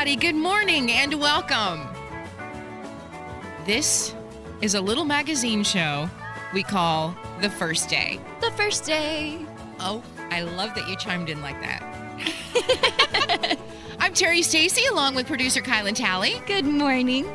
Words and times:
Everybody. 0.00 0.28
Good 0.28 0.40
morning 0.40 0.90
and 0.90 1.12
welcome. 1.20 1.86
This 3.66 4.14
is 4.62 4.74
a 4.74 4.80
little 4.80 5.04
magazine 5.04 5.62
show 5.62 6.08
we 6.54 6.62
call 6.62 7.14
The 7.42 7.50
First 7.50 7.90
Day. 7.90 8.18
The 8.40 8.50
first 8.52 8.86
day. 8.86 9.44
Oh, 9.78 10.02
I 10.30 10.40
love 10.40 10.74
that 10.74 10.88
you 10.88 10.96
chimed 10.96 11.28
in 11.28 11.42
like 11.42 11.60
that. 11.60 13.58
I'm 14.00 14.14
Terri 14.14 14.42
Stacy 14.42 14.86
along 14.86 15.16
with 15.16 15.26
producer 15.26 15.60
Kielynn 15.60 15.94
Talley. 15.94 16.40
Good 16.46 16.64
morning. 16.64 17.30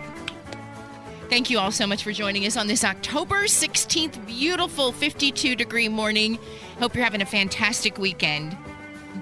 Thank 1.30 1.52
you 1.52 1.59
all 1.59 1.72
so 1.72 1.86
much 1.86 2.02
for 2.02 2.14
joining 2.14 2.48
us 2.48 2.58
on 2.58 2.66
this 2.66 2.84
October 2.84 3.44
16th 3.44 4.26
beautiful 4.26 4.92
52 4.92 5.56
degree 5.56 5.88
morning. 5.88 6.39
Hope 6.80 6.95
you're 6.95 7.04
having 7.04 7.22
a 7.22 7.28
fantastic 7.28 8.00
weekend. 8.00 8.58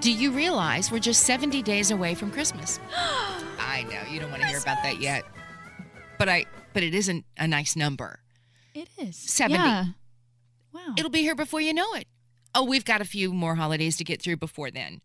Do 0.00 0.10
you 0.10 0.32
realize 0.32 0.90
we're 0.90 0.98
just 0.98 1.24
70 1.24 1.62
days 1.62 1.90
away 1.90 2.14
from 2.14 2.30
Christmas? 2.30 2.80
I 3.74 3.82
know 3.82 4.00
you 4.08 4.20
don't 4.20 4.30
want 4.30 4.42
to 4.42 4.48
hear 4.48 4.58
about 4.58 4.84
that 4.84 5.00
yet. 5.00 5.24
But 6.16 6.28
I 6.28 6.46
but 6.72 6.84
it 6.84 6.94
isn't 6.94 7.24
a 7.36 7.48
nice 7.48 7.74
number. 7.74 8.20
It 8.72 8.88
is. 8.98 9.16
70. 9.16 9.54
Yeah. 9.58 9.84
Wow. 10.72 10.94
It'll 10.96 11.10
be 11.10 11.22
here 11.22 11.34
before 11.34 11.60
you 11.60 11.74
know 11.74 11.92
it. 11.94 12.06
Oh, 12.54 12.64
we've 12.64 12.84
got 12.84 13.00
a 13.00 13.04
few 13.04 13.32
more 13.32 13.56
holidays 13.56 13.96
to 13.96 14.04
get 14.04 14.22
through 14.22 14.36
before 14.36 14.70
then. 14.70 15.00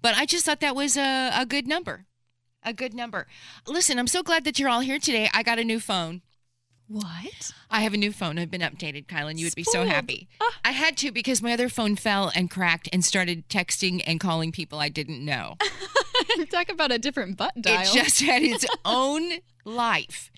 But 0.00 0.16
I 0.16 0.24
just 0.24 0.44
thought 0.44 0.60
that 0.60 0.76
was 0.76 0.96
a, 0.96 1.30
a 1.34 1.44
good 1.44 1.66
number. 1.66 2.06
A 2.62 2.72
good 2.72 2.94
number. 2.94 3.26
Listen, 3.66 3.98
I'm 3.98 4.06
so 4.06 4.22
glad 4.22 4.44
that 4.44 4.58
you're 4.60 4.68
all 4.68 4.80
here 4.80 5.00
today. 5.00 5.28
I 5.34 5.42
got 5.42 5.58
a 5.58 5.64
new 5.64 5.80
phone. 5.80 6.22
what? 6.86 7.52
I 7.70 7.80
have 7.80 7.92
a 7.94 7.96
new 7.96 8.12
phone. 8.12 8.38
I've 8.38 8.52
been 8.52 8.60
updated, 8.60 9.06
Kielynn. 9.06 9.36
You 9.38 9.46
would 9.46 9.54
be 9.56 9.64
so 9.64 9.84
happy. 9.84 10.28
Ah. 10.40 10.60
I 10.64 10.70
had 10.70 10.96
to 10.98 11.10
because 11.10 11.42
my 11.42 11.52
other 11.52 11.68
phone 11.68 11.96
fell 11.96 12.30
and 12.36 12.48
cracked 12.48 12.88
and 12.92 13.04
started 13.04 13.48
texting 13.48 14.00
and 14.06 14.20
calling 14.20 14.52
people 14.52 14.78
I 14.78 14.90
didn't 14.90 15.24
know. 15.24 15.56
Talk 16.50 16.68
about 16.68 16.92
a 16.92 16.98
different 16.98 17.36
butt 17.36 17.60
dial. 17.60 17.82
It 17.82 17.92
just 17.92 18.20
had 18.20 18.42
its 18.42 18.66
own 18.84 19.30
life. 19.64 20.30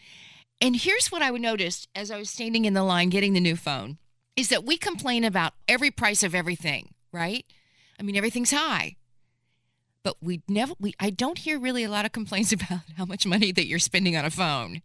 And 0.61 0.77
here's 0.77 1.13
what 1.13 1.23
I 1.23 1.31
noticed 1.31 1.89
as 1.95 2.11
I 2.11 2.19
was 2.19 2.31
standing 2.31 2.65
in 2.65 2.75
the 2.75 2.83
line 2.83 3.11
getting 3.11 3.33
the 3.33 3.41
new 3.41 3.57
phone 3.57 3.99
is 4.37 4.49
that 4.49 4.65
we 4.65 4.77
complain 4.77 5.25
about 5.25 5.53
every 5.69 5.91
price 5.91 6.23
of 6.23 6.35
everything, 6.35 6.95
right? 7.13 7.45
I 7.99 8.03
mean, 8.03 8.17
everything's 8.17 8.51
high. 8.51 8.97
But 10.03 10.17
we 10.23 10.43
never 10.49 10.75
we 10.79 10.95
I 11.01 11.11
don't 11.11 11.39
hear 11.39 11.59
really 11.59 11.85
a 11.85 11.91
lot 11.91 12.05
of 12.05 12.13
complaints 12.13 12.53
about 12.53 12.81
how 12.97 13.05
much 13.05 13.27
money 13.27 13.53
that 13.53 13.67
you're 13.67 13.79
spending 13.79 14.17
on 14.17 14.25
a 14.25 14.31
phone. 14.31 14.83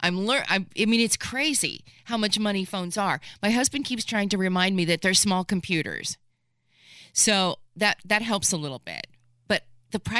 I'm 0.00 0.26
learn 0.26 0.44
I 0.48 0.66
I 0.78 0.84
mean 0.86 1.00
it's 1.00 1.16
crazy 1.16 1.84
how 2.04 2.16
much 2.16 2.38
money 2.38 2.64
phones 2.64 2.96
are. 2.96 3.20
My 3.42 3.50
husband 3.50 3.84
keeps 3.84 4.04
trying 4.04 4.28
to 4.30 4.38
remind 4.38 4.76
me 4.76 4.84
that 4.86 5.02
they're 5.02 5.14
small 5.14 5.44
computers. 5.44 6.16
So 7.12 7.58
that 7.76 7.98
that 8.04 8.22
helps 8.22 8.52
a 8.52 8.56
little 8.56 8.78
bit. 8.78 9.06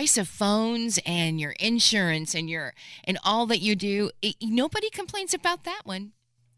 Price 0.00 0.16
of 0.16 0.28
phones 0.28 0.98
and 1.04 1.38
your 1.38 1.50
insurance 1.60 2.34
and 2.34 2.48
your 2.48 2.72
and 3.04 3.18
all 3.22 3.44
that 3.44 3.60
you 3.60 3.76
do, 3.76 4.10
it, 4.22 4.34
nobody 4.40 4.88
complains 4.88 5.34
about 5.34 5.64
that 5.64 5.82
one. 5.84 6.12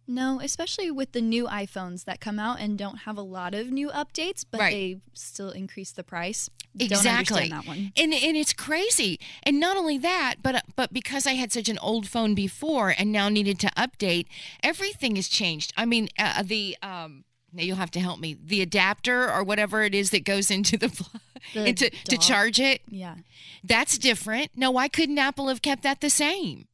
no, 0.07 0.39
especially 0.41 0.93
with 0.93 1.11
the 1.11 1.21
new 1.21 1.47
iPhones 1.49 2.05
that 2.05 2.21
come 2.21 2.39
out 2.39 2.61
and 2.61 2.79
don't 2.79 2.99
have 2.99 3.17
a 3.19 3.23
lot 3.23 3.53
of 3.53 3.73
new 3.73 3.89
updates, 3.91 4.45
but 4.49 4.61
Right. 4.61 4.71
they 4.73 5.01
still 5.13 5.51
increase 5.51 5.91
the 5.91 6.05
price. 6.05 6.51
Exactly. 6.79 7.49
That 7.49 7.67
one. 7.67 7.91
And 7.97 8.15
and 8.15 8.37
it's 8.37 8.53
crazy. 8.53 9.19
And 9.43 9.59
not 9.59 9.77
only 9.77 9.99
that, 9.99 10.37
but 10.41 10.63
but 10.77 10.93
because 10.93 11.27
I 11.27 11.33
had 11.33 11.51
such 11.51 11.69
an 11.69 11.79
old 11.79 12.07
phone 12.07 12.37
before 12.37 12.95
and 12.97 13.11
now 13.11 13.29
needed 13.29 13.59
to 13.61 13.71
update, 13.77 14.27
everything 14.63 15.17
has 15.17 15.27
changed. 15.27 15.73
I 15.77 15.85
mean, 15.85 16.09
uh, 16.17 16.45
the 16.45 16.77
um 16.81 17.25
now 17.53 17.63
you'll 17.63 17.77
have 17.77 17.91
to 17.93 18.01
help 18.01 18.19
me. 18.21 18.37
The 18.43 18.63
adapter 18.63 19.31
or 19.31 19.43
whatever 19.45 19.83
it 19.83 19.95
is 19.95 20.11
that 20.11 20.25
goes 20.25 20.51
into 20.51 20.77
the, 20.77 20.89
pl- 20.89 21.21
The 21.55 21.67
into 21.67 21.91
to 21.91 22.17
charge 22.19 22.59
it, 22.61 22.83
Yeah. 22.89 23.17
that's 23.65 23.99
different. 23.99 24.51
No, 24.57 24.71
why 24.71 24.89
couldn't 24.89 25.19
Apple 25.19 25.49
have 25.49 25.63
kept 25.63 25.83
that 25.83 26.01
the 26.01 26.11
same? 26.11 26.67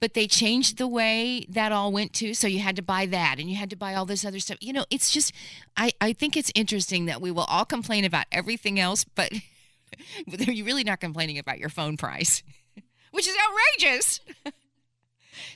But 0.00 0.14
they 0.14 0.26
changed 0.26 0.78
the 0.78 0.88
way 0.88 1.46
that 1.48 1.70
all 1.72 1.92
went 1.92 2.12
to, 2.14 2.34
so 2.34 2.46
you 2.48 2.58
had 2.60 2.76
to 2.76 2.82
buy 2.82 3.06
that 3.06 3.38
and 3.38 3.48
you 3.50 3.56
had 3.56 3.70
to 3.70 3.76
buy 3.76 3.94
all 3.94 4.04
this 4.06 4.24
other 4.24 4.38
stuff. 4.40 4.58
You 4.60 4.72
know, 4.72 4.84
it's 4.90 5.10
just, 5.10 5.32
I, 5.76 5.92
I 6.00 6.12
think 6.12 6.36
it's 6.36 6.50
interesting 6.54 7.06
that 7.06 7.20
we 7.20 7.30
will 7.30 7.44
all 7.44 7.64
complain 7.64 8.04
about 8.04 8.26
everything 8.32 8.80
else, 8.80 9.04
but 9.04 9.32
are 9.32 9.40
you're 10.52 10.66
really 10.66 10.82
not 10.84 11.00
complaining 11.00 11.38
about 11.38 11.58
your 11.58 11.68
phone 11.68 11.96
price, 11.96 12.42
which 13.12 13.28
is 13.28 13.36
outrageous. 13.46 14.20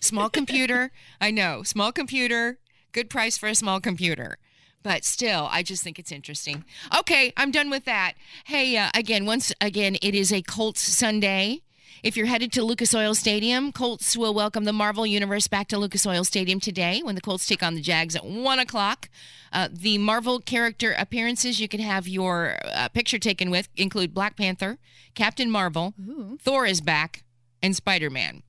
small 0.00 0.28
computer, 0.28 0.90
I 1.20 1.30
know, 1.30 1.62
small 1.62 1.92
computer, 1.92 2.58
good 2.92 3.10
price 3.10 3.36
for 3.36 3.48
a 3.48 3.54
small 3.54 3.80
computer. 3.80 4.38
But 4.86 5.04
still, 5.04 5.48
I 5.50 5.64
just 5.64 5.82
think 5.82 5.98
it's 5.98 6.12
interesting. 6.12 6.64
Okay, 6.96 7.32
I'm 7.36 7.50
done 7.50 7.70
with 7.70 7.86
that. 7.86 8.12
Hey, 8.44 8.76
uh, 8.76 8.88
again, 8.94 9.26
once 9.26 9.52
again, 9.60 9.96
it 10.00 10.14
is 10.14 10.32
a 10.32 10.42
Colts 10.42 10.80
Sunday. 10.80 11.62
If 12.04 12.16
you're 12.16 12.26
headed 12.26 12.52
to 12.52 12.62
Lucas 12.62 12.94
Oil 12.94 13.12
Stadium, 13.16 13.72
Colts 13.72 14.16
will 14.16 14.32
welcome 14.32 14.62
the 14.62 14.72
Marvel 14.72 15.04
Universe 15.04 15.48
back 15.48 15.66
to 15.68 15.76
Lucas 15.76 16.06
Oil 16.06 16.22
Stadium 16.22 16.60
today 16.60 17.00
when 17.02 17.16
the 17.16 17.20
Colts 17.20 17.48
take 17.48 17.64
on 17.64 17.74
the 17.74 17.80
Jags 17.80 18.14
at 18.14 18.24
1 18.24 18.58
o'clock. 18.60 19.08
Uh, 19.52 19.68
the 19.72 19.98
Marvel 19.98 20.38
character 20.38 20.94
appearances 20.96 21.58
you 21.58 21.66
can 21.66 21.80
have 21.80 22.06
your 22.06 22.56
uh, 22.72 22.88
picture 22.90 23.18
taken 23.18 23.50
with 23.50 23.68
include 23.76 24.14
Black 24.14 24.36
Panther, 24.36 24.78
Captain 25.16 25.50
Marvel, 25.50 25.94
Ooh. 26.08 26.38
Thor 26.40 26.64
is 26.64 26.80
back, 26.80 27.24
and 27.60 27.74
Spider 27.74 28.08
Man. 28.08 28.44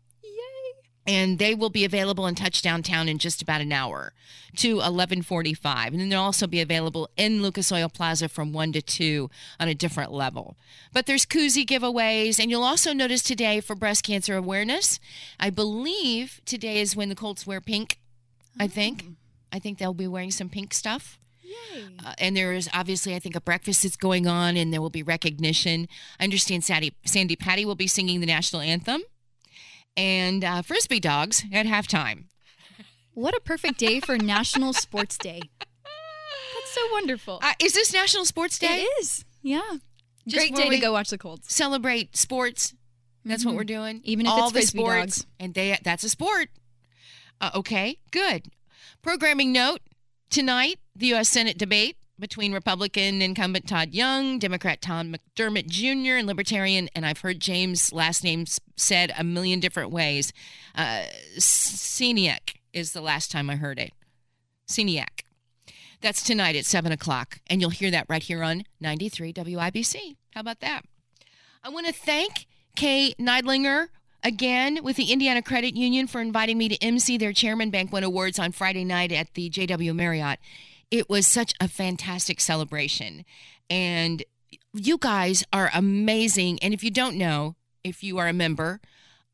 And 1.07 1.40
they 1.40 1.56
will 1.56 1.69
be 1.69 1.85
available 1.85 2.28
in 2.28 2.35
touch 2.35 2.62
downtown 2.62 3.07
in 3.07 3.18
just 3.18 3.41
about 3.41 3.62
an 3.62 3.72
hour 3.72 4.13
to 4.57 4.79
11:45 4.79 5.88
and 5.88 6.00
then 6.00 6.09
they'll 6.09 6.19
also 6.22 6.47
be 6.47 6.62
available 6.62 7.09
in 7.16 7.41
Lucas 7.41 7.72
Oil 7.72 7.90
Plaza 7.90 8.28
from 8.28 8.51
1 8.53 8.73
to 8.73 8.81
2 8.81 9.29
on 9.59 9.67
a 9.67 9.75
different 9.75 10.12
level. 10.12 10.57
But 10.91 11.06
there's 11.06 11.25
koozie 11.25 11.66
giveaways 11.66 12.40
and 12.40 12.50
you'll 12.50 12.63
also 12.63 12.91
notice 12.91 13.22
today 13.22 13.62
for 13.62 13.75
breast 13.75 14.03
cancer 14.03 14.35
awareness, 14.35 15.00
I 15.40 15.50
believe 15.50 16.41
today 16.46 16.81
is 16.81 16.96
when 16.96 17.09
the 17.09 17.16
Colts 17.16 17.46
wear 17.47 17.62
pink, 17.62 18.00
I 18.59 18.67
think. 18.67 19.06
I 19.51 19.59
think 19.59 19.78
they'll 19.78 19.94
be 19.94 20.07
wearing 20.07 20.31
some 20.31 20.50
pink 20.50 20.73
stuff. 20.73 21.19
Yay. 21.41 21.85
Uh, 22.03 22.13
and 22.17 22.35
there 22.35 22.51
is 22.53 22.69
obviously, 22.73 23.16
I 23.16 23.19
think, 23.19 23.35
a 23.35 23.41
breakfast 23.41 23.84
that's 23.84 23.96
going 23.96 24.28
on, 24.28 24.57
and 24.57 24.73
there 24.73 24.81
will 24.81 24.90
be 24.90 25.03
recognition. 25.03 25.88
I 26.19 26.25
understand 26.25 26.66
Sandy, 26.66 26.94
Sandi 27.06 27.35
Patty 27.35 27.63
will 27.66 27.75
be 27.75 27.88
singing 27.88 28.19
the 28.19 28.25
national 28.25 28.62
anthem, 28.62 29.01
and 29.97 30.44
uh, 30.46 30.62
frisbee 30.62 31.00
dogs 31.02 31.44
at 31.52 31.66
halftime. 31.66 32.25
What 33.13 33.35
a 33.35 33.40
perfect 33.41 33.80
day 33.80 34.00
for 34.00 34.18
National 34.18 34.72
Sports 34.74 35.18
Day. 35.18 35.41
That's 35.84 36.72
so 36.74 36.81
wonderful. 36.94 37.40
Uh, 37.41 37.53
is 37.59 37.74
this 37.74 37.91
National 37.91 38.24
Sports 38.25 38.59
Day? 38.59 38.84
It 38.84 39.02
is. 39.02 39.25
Yeah. 39.41 39.62
Just 40.28 40.38
Great 40.38 40.56
day 40.56 40.69
to 40.69 40.78
go 40.78 40.91
watch 40.91 41.09
the 41.09 41.18
Colts. 41.18 41.53
Celebrate 41.53 42.16
sports. 42.16 42.74
That's 43.25 43.44
what 43.44 43.53
Mhm. 43.53 43.58
we're 43.58 43.63
doing. 43.63 44.02
Even 44.03 44.25
if 44.25 44.31
all 44.31 44.44
it's 44.46 44.53
the 44.53 44.59
frisbee 44.59 44.80
sports, 44.80 45.16
dogs. 45.18 45.25
and 45.40 45.53
they 45.53 45.78
that's 45.84 46.03
a 46.03 46.09
sport. 46.09 46.50
Uh, 47.41 47.52
okay, 47.55 47.97
good. 48.11 48.47
Programming 49.02 49.52
note 49.52 49.82
tonight: 50.29 50.79
the 50.96 51.08
U.S. 51.08 51.29
Senate 51.29 51.58
debate 51.58 51.97
between 52.19 52.53
Republican 52.53 53.22
incumbent 53.22 53.67
Todd 53.67 53.93
Young, 53.93 54.40
Democrat 54.40 54.81
Tom 54.81 55.14
McDermott 55.14 55.67
Jr., 55.67 56.17
and 56.17 56.28
Libertarian, 56.28 56.90
and 56.96 57.05
I've 57.05 57.19
heard 57.19 57.40
James' 57.40 57.93
last 57.93 58.23
name 58.23 58.46
said 58.75 59.14
a 59.17 59.23
million 59.23 59.59
different 59.59 59.91
ways. 59.91 60.34
Uh, 60.75 61.03
is 62.73 62.91
the 62.91 63.02
last 63.02 63.31
time 63.31 63.49
I 63.49 63.55
heard 63.55 63.79
it. 63.79 63.91
Sceniak. 64.67 65.23
That's 66.02 66.22
tonight 66.22 66.55
at 66.55 66.66
7 66.66 66.91
o'clock, 66.91 67.40
and 67.47 67.59
you'll 67.59 67.72
hear 67.72 67.90
that 67.90 68.05
right 68.08 68.22
here 68.22 68.43
on 68.43 68.66
93 68.79 69.34
WIBC. 69.34 70.16
How 70.34 70.41
about 70.41 70.59
that? 70.59 70.84
I 71.64 71.69
want 71.69 71.87
to 71.87 71.93
thank 71.93 72.46
Kay 72.75 73.16
Neidlinger 73.19 73.87
again 74.23 74.79
with 74.84 74.96
the 74.96 75.11
Indiana 75.11 75.41
Credit 75.41 75.75
Union 75.75 76.05
for 76.05 76.22
inviting 76.22 76.58
me 76.58 76.69
to 76.69 76.84
MC 76.84 77.17
their 77.17 77.34
Chairman 77.34 77.72
Banquet 77.72 78.03
Awards 78.03 78.37
on 78.37 78.52
Friday 78.52 78.85
night 78.85 79.11
at 79.11 79.34
the 79.34 79.49
JW 79.49 79.96
Marriott. 79.96 80.40
It 80.89 81.09
was 81.09 81.28
such 81.28 81.53
a 81.59 81.67
fantastic 81.67 82.39
celebration. 82.39 83.25
And 83.69 84.23
you 84.73 84.97
guys 84.97 85.43
are 85.51 85.69
amazing. 85.73 86.59
And 86.61 86.73
if 86.73 86.84
you 86.84 86.91
don't 86.91 87.17
know, 87.17 87.55
if 87.84 88.03
you 88.03 88.17
are 88.17 88.28
a 88.28 88.34
member 88.34 88.79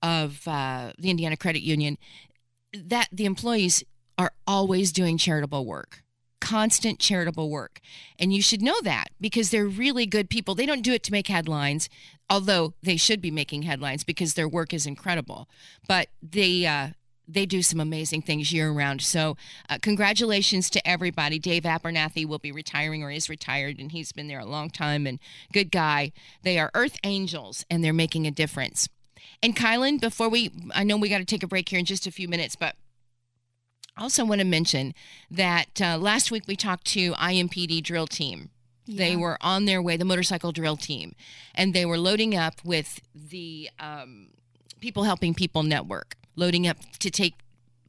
of 0.01 0.47
uh, 0.47 0.93
the 0.97 1.09
Indiana 1.09 1.37
Credit 1.37 1.61
Union, 1.61 1.97
that 2.73 3.07
the 3.11 3.25
employees 3.25 3.83
are 4.17 4.31
always 4.45 4.91
doing 4.91 5.17
charitable 5.17 5.65
work, 5.65 6.03
constant 6.39 6.99
charitable 6.99 7.49
work. 7.49 7.79
And 8.19 8.33
you 8.33 8.41
should 8.41 8.61
know 8.61 8.79
that 8.83 9.07
because 9.19 9.49
they're 9.49 9.67
really 9.67 10.05
good 10.05 10.29
people. 10.29 10.55
They 10.55 10.65
don't 10.65 10.81
do 10.81 10.93
it 10.93 11.03
to 11.03 11.11
make 11.11 11.27
headlines, 11.27 11.89
although 12.29 12.73
they 12.83 12.97
should 12.97 13.21
be 13.21 13.31
making 13.31 13.63
headlines 13.63 14.03
because 14.03 14.33
their 14.33 14.47
work 14.47 14.73
is 14.73 14.85
incredible. 14.85 15.47
But 15.87 16.09
they, 16.21 16.65
uh, 16.65 16.89
they 17.27 17.45
do 17.45 17.61
some 17.61 17.79
amazing 17.79 18.21
things 18.21 18.51
year 18.51 18.71
round. 18.71 19.01
So, 19.01 19.37
uh, 19.69 19.77
congratulations 19.81 20.69
to 20.71 20.87
everybody. 20.87 21.39
Dave 21.39 21.63
Abernathy 21.63 22.25
will 22.25 22.39
be 22.39 22.51
retiring 22.51 23.03
or 23.03 23.11
is 23.11 23.29
retired, 23.29 23.79
and 23.79 23.91
he's 23.91 24.11
been 24.11 24.27
there 24.27 24.39
a 24.39 24.45
long 24.45 24.69
time 24.69 25.07
and 25.07 25.19
good 25.51 25.71
guy. 25.71 26.11
They 26.41 26.59
are 26.59 26.71
Earth 26.73 26.97
Angels, 27.03 27.65
and 27.69 27.83
they're 27.83 27.93
making 27.93 28.27
a 28.27 28.31
difference. 28.31 28.89
And 29.41 29.55
Kielynn, 29.55 29.99
before 29.99 30.29
we, 30.29 30.51
I 30.73 30.83
know 30.83 30.97
we 30.97 31.09
got 31.09 31.19
to 31.19 31.25
take 31.25 31.43
a 31.43 31.47
break 31.47 31.69
here 31.69 31.79
in 31.79 31.85
just 31.85 32.07
a 32.07 32.11
few 32.11 32.27
minutes, 32.27 32.55
but 32.55 32.75
I 33.95 34.03
also 34.03 34.25
want 34.25 34.39
to 34.39 34.45
mention 34.45 34.93
that 35.29 35.81
uh, 35.81 35.97
last 35.97 36.31
week 36.31 36.43
we 36.47 36.55
talked 36.55 36.85
to 36.87 37.13
IMPD 37.13 37.83
drill 37.83 38.07
team. 38.07 38.49
They 38.85 39.15
were 39.15 39.37
on 39.39 39.63
their 39.65 39.81
way, 39.81 39.95
the 39.95 40.05
motorcycle 40.05 40.51
drill 40.51 40.75
team, 40.75 41.15
and 41.55 41.73
they 41.73 41.85
were 41.85 41.97
loading 41.97 42.35
up 42.35 42.55
with 42.65 42.99
the 43.15 43.69
um, 43.79 44.27
People 44.81 45.05
Helping 45.05 45.33
People 45.33 45.63
Network, 45.63 46.15
loading 46.35 46.67
up 46.67 46.77
to 46.99 47.09
take 47.09 47.35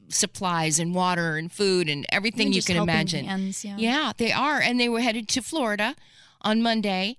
supplies 0.07 0.79
and 0.79 0.93
water 0.93 1.35
and 1.35 1.51
food 1.51 1.89
and 1.89 2.05
everything 2.09 2.53
you 2.53 2.61
can 2.61 2.77
imagine. 2.77 3.25
hands, 3.25 3.65
yeah. 3.65 3.75
Yeah, 3.77 4.11
they 4.15 4.31
are. 4.31 4.59
And 4.59 4.79
they 4.79 4.89
were 4.89 5.01
headed 5.01 5.27
to 5.29 5.41
Florida 5.41 5.95
on 6.41 6.61
Monday. 6.61 7.17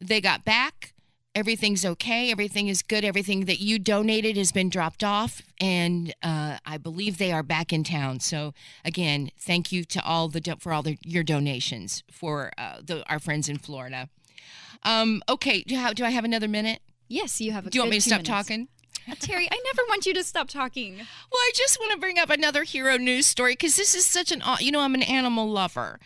They 0.00 0.20
got 0.20 0.44
back. 0.44 0.92
Everything's 1.34 1.84
okay. 1.84 2.30
Everything 2.32 2.68
is 2.68 2.82
good. 2.82 3.04
Everything 3.04 3.44
that 3.44 3.60
you 3.60 3.78
donated 3.78 4.36
has 4.38 4.52
been 4.52 4.70
dropped 4.70 5.04
off. 5.04 5.42
And 5.60 6.14
uh, 6.22 6.58
I 6.64 6.78
believe 6.78 7.18
they 7.18 7.30
are 7.30 7.42
back 7.42 7.72
in 7.72 7.84
town. 7.84 8.20
So, 8.20 8.54
again, 8.84 9.30
thank 9.38 9.70
you 9.70 9.84
to 9.84 10.02
all 10.02 10.28
the 10.28 10.40
do- 10.40 10.56
for 10.58 10.72
all 10.72 10.82
the, 10.82 10.98
your 11.04 11.22
donations 11.22 12.02
for 12.10 12.52
uh, 12.56 12.78
the, 12.82 13.04
our 13.08 13.18
friends 13.18 13.48
in 13.48 13.58
Florida. 13.58 14.08
Um, 14.82 15.22
okay, 15.28 15.62
do, 15.62 15.76
how, 15.76 15.92
do 15.92 16.04
I 16.04 16.10
have 16.10 16.24
another 16.24 16.48
minute? 16.48 16.80
Yes, 17.08 17.40
you 17.40 17.52
have 17.52 17.66
a 17.66 17.70
Do 17.70 17.76
you 17.76 17.82
want 17.82 17.90
me 17.90 17.98
to 17.98 18.02
stop 18.02 18.18
minutes. 18.18 18.30
talking? 18.30 18.68
Terri, 19.20 19.46
I 19.50 19.60
never 19.64 19.82
want 19.88 20.06
you 20.06 20.14
to 20.14 20.24
stop 20.24 20.48
talking. 20.48 20.96
Well, 20.96 21.40
I 21.40 21.50
just 21.54 21.78
want 21.78 21.92
to 21.92 21.98
bring 21.98 22.18
up 22.18 22.30
another 22.30 22.64
hero 22.64 22.96
news 22.96 23.26
story 23.26 23.52
because 23.52 23.76
this 23.76 23.94
is 23.94 24.06
such 24.06 24.32
an, 24.32 24.42
you 24.60 24.72
know, 24.72 24.80
I'm 24.80 24.94
an 24.94 25.02
animal 25.02 25.48
lover. 25.48 26.00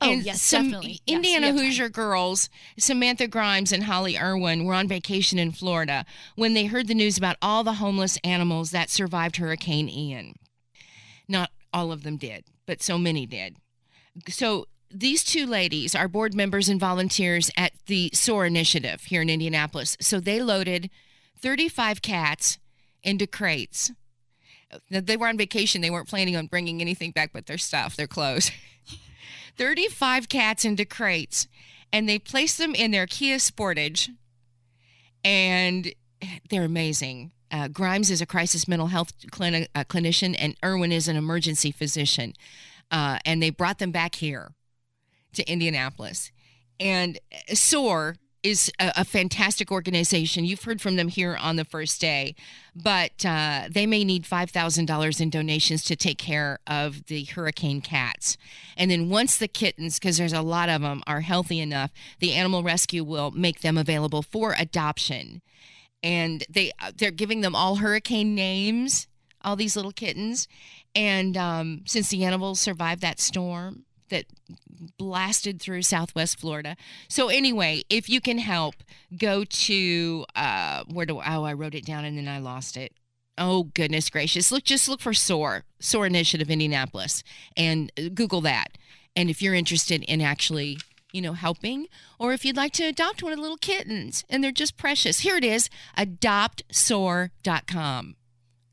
Oh, 0.00 0.10
and 0.10 0.22
yes, 0.22 0.42
some 0.42 0.70
definitely. 0.70 1.00
Indiana 1.06 1.48
time. 1.48 1.58
Hoosier 1.58 1.88
girls, 1.88 2.50
Samantha 2.78 3.26
Grimes 3.26 3.72
and 3.72 3.84
Holly 3.84 4.18
Irwin, 4.18 4.64
were 4.64 4.74
on 4.74 4.88
vacation 4.88 5.38
in 5.38 5.52
Florida 5.52 6.04
when 6.34 6.54
they 6.54 6.66
heard 6.66 6.86
the 6.86 6.94
news 6.94 7.16
about 7.16 7.36
all 7.40 7.64
the 7.64 7.74
homeless 7.74 8.18
animals 8.22 8.70
that 8.72 8.90
survived 8.90 9.36
Hurricane 9.36 9.88
Ian. 9.88 10.34
Not 11.28 11.50
all 11.72 11.92
of 11.92 12.02
them 12.02 12.16
did, 12.16 12.44
but 12.66 12.82
so 12.82 12.98
many 12.98 13.26
did. 13.26 13.56
So 14.28 14.66
these 14.90 15.24
two 15.24 15.46
ladies 15.46 15.94
are 15.94 16.08
board 16.08 16.34
members 16.34 16.68
and 16.68 16.78
volunteers 16.80 17.50
at 17.56 17.72
the 17.86 18.10
SOAR 18.12 18.46
initiative 18.46 19.04
here 19.04 19.22
in 19.22 19.30
Indianapolis. 19.30 19.96
So 20.00 20.20
they 20.20 20.40
loaded 20.40 20.90
35 21.40 22.02
cats 22.02 22.58
into 23.02 23.26
crates. 23.26 23.92
They 24.90 25.16
were 25.16 25.28
on 25.28 25.38
vacation. 25.38 25.80
They 25.80 25.90
weren't 25.90 26.08
planning 26.08 26.36
on 26.36 26.46
bringing 26.46 26.80
anything 26.80 27.12
back 27.12 27.30
but 27.32 27.46
their 27.46 27.58
stuff, 27.58 27.96
their 27.96 28.06
clothes. 28.06 28.50
35 29.56 30.28
cats 30.28 30.64
into 30.64 30.84
crates, 30.84 31.48
and 31.92 32.08
they 32.08 32.18
placed 32.18 32.58
them 32.58 32.74
in 32.74 32.90
their 32.90 33.06
Kia 33.06 33.36
Sportage, 33.36 34.10
and 35.24 35.92
they're 36.50 36.64
amazing. 36.64 37.32
Uh, 37.50 37.68
Grimes 37.68 38.10
is 38.10 38.20
a 38.20 38.26
crisis 38.26 38.66
mental 38.66 38.88
health 38.88 39.12
uh, 39.24 39.84
clinician, 39.84 40.34
and 40.38 40.56
Irwin 40.64 40.92
is 40.92 41.08
an 41.08 41.16
emergency 41.16 41.70
physician. 41.70 42.34
Uh, 42.90 43.18
and 43.24 43.42
they 43.42 43.50
brought 43.50 43.78
them 43.78 43.90
back 43.90 44.16
here 44.16 44.52
to 45.32 45.48
Indianapolis. 45.50 46.30
And 46.78 47.18
SOAR 47.52 48.16
is 48.42 48.70
a, 48.78 48.92
a 48.96 49.04
fantastic 49.04 49.70
organization. 49.72 50.44
You've 50.44 50.62
heard 50.62 50.80
from 50.80 50.96
them 50.96 51.08
here 51.08 51.36
on 51.40 51.56
the 51.56 51.64
first 51.64 52.00
day, 52.00 52.34
but 52.74 53.24
uh, 53.24 53.64
they 53.70 53.86
may 53.86 54.04
need 54.04 54.24
$5,000 54.24 55.20
in 55.20 55.30
donations 55.30 55.82
to 55.84 55.96
take 55.96 56.18
care 56.18 56.58
of 56.66 57.06
the 57.06 57.24
hurricane 57.24 57.80
cats. 57.80 58.36
And 58.76 58.90
then 58.90 59.08
once 59.08 59.36
the 59.36 59.48
kittens, 59.48 59.98
because 59.98 60.18
there's 60.18 60.32
a 60.32 60.42
lot 60.42 60.68
of 60.68 60.82
them, 60.82 61.02
are 61.06 61.20
healthy 61.20 61.60
enough, 61.60 61.92
the 62.20 62.34
animal 62.34 62.62
rescue 62.62 63.04
will 63.04 63.30
make 63.30 63.60
them 63.60 63.78
available 63.78 64.22
for 64.22 64.54
adoption. 64.58 65.42
And 66.02 66.44
they 66.48 66.72
they're 66.96 67.10
giving 67.10 67.40
them 67.40 67.56
all 67.56 67.76
hurricane 67.76 68.34
names, 68.34 69.08
all 69.42 69.56
these 69.56 69.76
little 69.76 69.92
kittens. 69.92 70.46
And 70.94 71.36
um, 71.36 71.82
since 71.86 72.10
the 72.10 72.24
animals 72.24 72.60
survived 72.60 73.00
that 73.00 73.18
storm 73.18 73.86
that 74.08 74.24
blasted 74.98 75.60
through 75.60 75.82
Southwest 75.82 76.40
Florida, 76.40 76.76
so 77.08 77.28
anyway, 77.28 77.82
if 77.90 78.08
you 78.08 78.20
can 78.20 78.38
help, 78.38 78.76
go 79.16 79.44
to 79.44 80.24
uh, 80.34 80.82
where 80.84 81.06
do 81.06 81.18
oh 81.18 81.44
I 81.44 81.52
wrote 81.52 81.74
it 81.74 81.84
down 81.84 82.04
and 82.04 82.16
then 82.16 82.28
I 82.28 82.38
lost 82.38 82.76
it. 82.76 82.92
Oh 83.38 83.64
goodness 83.74 84.08
gracious! 84.10 84.52
Look, 84.52 84.64
just 84.64 84.88
look 84.88 85.00
for 85.00 85.14
SOAR 85.14 85.64
SOAR 85.80 86.06
Initiative 86.06 86.50
Indianapolis 86.50 87.22
and 87.56 87.92
uh, 87.98 88.02
Google 88.14 88.40
that. 88.42 88.78
And 89.14 89.30
if 89.30 89.40
you're 89.40 89.54
interested 89.54 90.02
in 90.04 90.20
actually, 90.20 90.78
you 91.12 91.22
know, 91.22 91.32
helping, 91.32 91.86
or 92.18 92.32
if 92.32 92.44
you'd 92.44 92.56
like 92.56 92.72
to 92.74 92.84
adopt 92.84 93.22
one 93.22 93.32
of 93.32 93.38
the 93.38 93.42
little 93.42 93.56
kittens 93.56 94.24
and 94.28 94.44
they're 94.44 94.52
just 94.52 94.76
precious, 94.76 95.20
here 95.20 95.36
it 95.36 95.44
is: 95.44 95.70
adoptsoar.com 95.96 98.16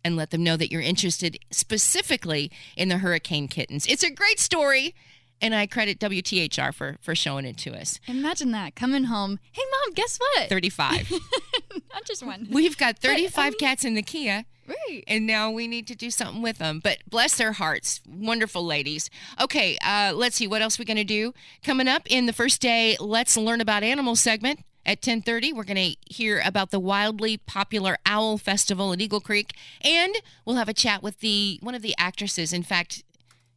and 0.04 0.18
let 0.18 0.32
them 0.32 0.44
know 0.44 0.58
that 0.58 0.72
you're 0.72 0.82
interested 0.82 1.38
specifically 1.52 2.52
in 2.76 2.90
the 2.90 2.98
hurricane 2.98 3.48
kittens. 3.48 3.86
It's 3.86 4.04
a 4.04 4.12
great 4.12 4.40
story, 4.40 4.96
and 5.44 5.54
I 5.54 5.68
credit 5.68 6.00
WTHR 6.00 6.74
for 6.74 6.98
for 7.02 7.14
showing 7.14 7.46
it 7.46 7.58
to 7.60 7.76
us. 7.76 8.00
Imagine 8.08 8.52
that 8.52 8.76
coming 8.76 9.04
home. 9.06 9.40
Hey, 9.52 9.62
mom, 9.72 9.94
guess 9.94 10.18
what? 10.18 10.50
35. 10.50 11.12
Not 11.94 12.06
just 12.06 12.26
one. 12.26 12.48
We've 12.50 12.78
got 12.78 12.98
35 12.98 13.54
um, 13.54 13.60
cats 13.60 13.84
in 13.84 13.94
the 13.94 14.02
Kia. 14.02 14.46
right. 14.68 15.04
and 15.08 15.28
now 15.28 15.52
we 15.52 15.68
need 15.68 15.86
to 15.88 15.96
do 15.96 16.10
something 16.10 16.42
with 16.42 16.58
them. 16.58 16.80
But 16.82 17.00
bless 17.10 17.36
their 17.36 17.52
hearts, 17.52 18.00
wonderful 18.08 18.66
ladies. 18.66 19.10
Okay, 19.40 19.78
uh, 19.84 20.14
let's 20.16 20.38
see 20.38 20.48
what 20.48 20.62
else 20.62 20.80
we're 20.80 20.86
going 20.86 20.96
to 20.96 21.04
do 21.04 21.34
coming 21.64 21.90
up 21.90 22.04
in 22.10 22.26
the 22.26 22.34
first 22.34 22.62
day. 22.62 22.96
Let's 23.00 23.36
learn 23.36 23.60
about 23.60 23.84
animals 23.84 24.22
segment. 24.22 24.62
At 24.86 25.02
10:30, 25.02 25.54
we're 25.54 25.64
going 25.64 25.94
to 25.94 26.14
hear 26.14 26.42
about 26.44 26.72
the 26.72 26.80
wildly 26.80 27.38
popular 27.38 27.98
Owl 28.06 28.38
Festival 28.38 28.92
at 28.94 29.00
Eagle 29.02 29.22
Creek, 29.22 29.54
and 29.82 30.14
we'll 30.46 30.58
have 30.58 30.68
a 30.70 30.74
chat 30.74 31.04
with 31.04 31.20
the 31.20 31.58
one 31.62 31.76
of 31.76 31.82
the 31.82 31.96
actresses. 31.98 32.52
In 32.52 32.64
fact, 32.64 33.04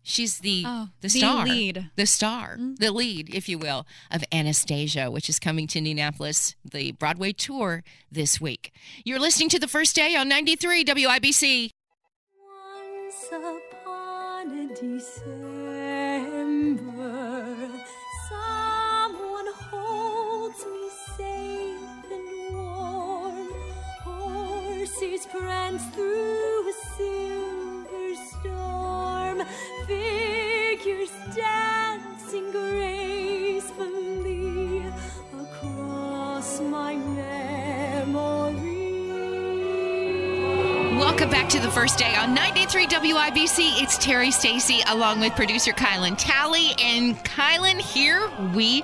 she's 0.06 0.38
the 0.38 0.62
Oh, 0.64 0.88
the 1.00 1.08
the 1.08 1.18
star, 1.18 1.44
lead. 1.46 1.90
the 1.96 2.06
star, 2.06 2.54
mm-hmm. 2.56 2.74
the 2.76 2.92
lead, 2.92 3.34
if 3.34 3.48
you 3.48 3.58
will, 3.58 3.86
of 4.10 4.22
Anastasia, 4.32 5.10
which 5.10 5.28
is 5.28 5.38
coming 5.38 5.66
to 5.68 5.78
Indianapolis, 5.78 6.54
the 6.64 6.92
Broadway 6.92 7.32
tour 7.32 7.82
this 8.10 8.40
week. 8.40 8.72
You're 9.04 9.18
listening 9.18 9.48
to 9.50 9.58
the 9.58 9.68
first 9.68 9.94
day 9.96 10.14
on 10.16 10.28
93 10.28 10.84
WIBC. 10.84 11.70
Once 12.40 13.28
upon 13.32 14.50
a 14.58 14.68
December, 14.74 15.26
someone 18.28 19.46
holds 19.70 20.64
me 20.66 20.88
safe 21.16 22.10
and 22.12 22.54
warm. 22.54 23.48
Horses 24.04 25.26
prance 25.26 25.84
through 25.94 26.68
a 26.68 26.72
silver 26.72 26.94
storm, 26.96 27.25
figures 29.86 31.10
dancing 31.34 32.50
gracefully 32.50 34.02
across 35.40 36.60
my 36.60 36.96
memory. 36.96 38.66
Welcome 40.98 41.30
back 41.30 41.48
to 41.50 41.60
the 41.60 41.70
first 41.70 41.98
day 41.98 42.16
on 42.16 42.34
93 42.34 42.86
WIBC. 42.88 43.80
It's 43.82 43.96
Terri 43.98 44.32
Stacy 44.32 44.80
along 44.88 45.20
with 45.20 45.36
producer 45.36 45.72
Kielynn 45.72 46.16
Tally. 46.18 46.72
And 46.80 47.16
Kielynn, 47.24 47.78
here 47.78 48.28
we 48.54 48.82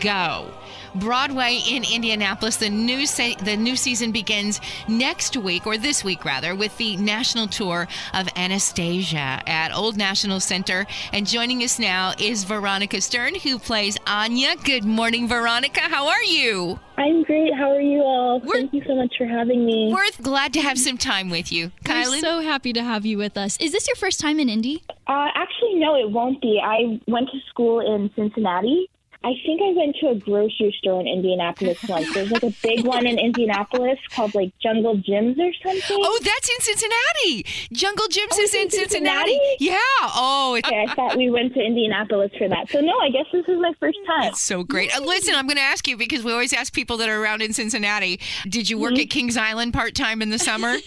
go. 0.00 0.52
Broadway 0.94 1.60
in 1.68 1.84
Indianapolis. 1.84 2.56
The 2.56 2.70
new 2.70 3.06
se- 3.06 3.36
the 3.42 3.56
new 3.56 3.76
season 3.76 4.12
begins 4.12 4.60
next 4.88 5.36
week, 5.36 5.66
or 5.66 5.76
this 5.78 6.04
week 6.04 6.24
rather, 6.24 6.54
with 6.54 6.76
the 6.78 6.96
national 6.96 7.46
tour 7.48 7.88
of 8.14 8.28
Anastasia 8.36 9.40
at 9.46 9.74
Old 9.74 9.96
National 9.96 10.40
Center. 10.40 10.86
And 11.12 11.26
joining 11.26 11.62
us 11.62 11.78
now 11.78 12.12
is 12.18 12.44
Veronica 12.44 13.00
Stern, 13.00 13.34
who 13.36 13.58
plays 13.58 13.96
Anya. 14.06 14.56
Good 14.64 14.84
morning, 14.84 15.28
Veronica. 15.28 15.80
How 15.80 16.08
are 16.08 16.22
you? 16.22 16.78
I'm 16.98 17.22
great. 17.22 17.54
How 17.54 17.70
are 17.70 17.80
you 17.80 18.02
all? 18.02 18.40
We're- 18.40 18.60
Thank 18.60 18.74
you 18.74 18.82
so 18.86 18.94
much 18.94 19.14
for 19.16 19.26
having 19.26 19.64
me. 19.64 19.90
We're 19.92 20.04
glad 20.22 20.52
to 20.52 20.60
have 20.60 20.78
some 20.78 20.98
time 20.98 21.30
with 21.30 21.50
you, 21.50 21.72
We're 21.88 22.04
so 22.18 22.40
happy 22.40 22.72
to 22.74 22.82
have 22.82 23.06
you 23.06 23.16
with 23.16 23.38
us. 23.38 23.56
Is 23.58 23.72
this 23.72 23.88
your 23.88 23.96
first 23.96 24.20
time 24.20 24.38
in 24.38 24.48
Indy? 24.50 24.82
Uh, 25.06 25.28
actually, 25.34 25.76
no, 25.76 25.96
it 25.96 26.10
won't 26.10 26.40
be. 26.42 26.60
I 26.62 27.00
went 27.08 27.28
to 27.30 27.38
school 27.48 27.80
in 27.80 28.10
Cincinnati, 28.14 28.88
I 29.22 29.34
think 29.44 29.60
I 29.60 29.72
went 29.76 29.96
to 30.00 30.08
a 30.08 30.14
grocery 30.14 30.74
store 30.78 31.00
in 31.00 31.06
Indianapolis 31.06 31.78
once. 31.88 32.12
There's 32.14 32.30
like 32.30 32.42
a 32.42 32.54
big 32.62 32.86
one 32.86 33.06
in 33.06 33.18
Indianapolis 33.18 33.98
called 34.10 34.34
like 34.34 34.52
Jungle 34.62 34.96
Jim's 34.96 35.38
or 35.38 35.52
something. 35.62 35.98
Oh, 36.00 36.18
that's 36.24 36.48
in 36.48 36.60
Cincinnati. 36.60 37.44
Jungle 37.72 38.08
Jim's 38.08 38.38
is 38.38 38.54
in 38.54 38.62
in 38.62 38.70
Cincinnati. 38.70 39.32
Cincinnati? 39.32 39.56
Yeah. 39.60 39.78
Oh, 40.14 40.54
it- 40.54 40.64
Okay, 40.66 40.86
I 40.88 40.94
thought 40.94 41.16
we 41.16 41.28
went 41.30 41.52
to 41.54 41.60
Indianapolis 41.60 42.30
for 42.38 42.48
that. 42.48 42.70
So 42.70 42.80
no, 42.80 42.98
I 42.98 43.10
guess 43.10 43.26
this 43.32 43.46
is 43.48 43.58
my 43.60 43.72
first 43.80 43.98
time. 44.06 44.22
That's 44.22 44.40
so 44.40 44.62
great. 44.64 44.96
Uh, 44.96 45.02
listen, 45.02 45.34
I'm 45.34 45.46
going 45.46 45.56
to 45.56 45.62
ask 45.62 45.86
you 45.88 45.96
because 45.96 46.22
we 46.24 46.32
always 46.32 46.52
ask 46.52 46.72
people 46.72 46.96
that 46.98 47.08
are 47.08 47.22
around 47.22 47.42
in 47.42 47.52
Cincinnati. 47.52 48.20
Did 48.48 48.70
you 48.70 48.78
work 48.78 48.90
Mm-hmm. 48.94 49.00
at 49.02 49.10
Kings 49.10 49.36
Island 49.36 49.72
part 49.74 49.94
time 49.94 50.22
in 50.22 50.30
the 50.30 50.38
summer? 50.38 50.76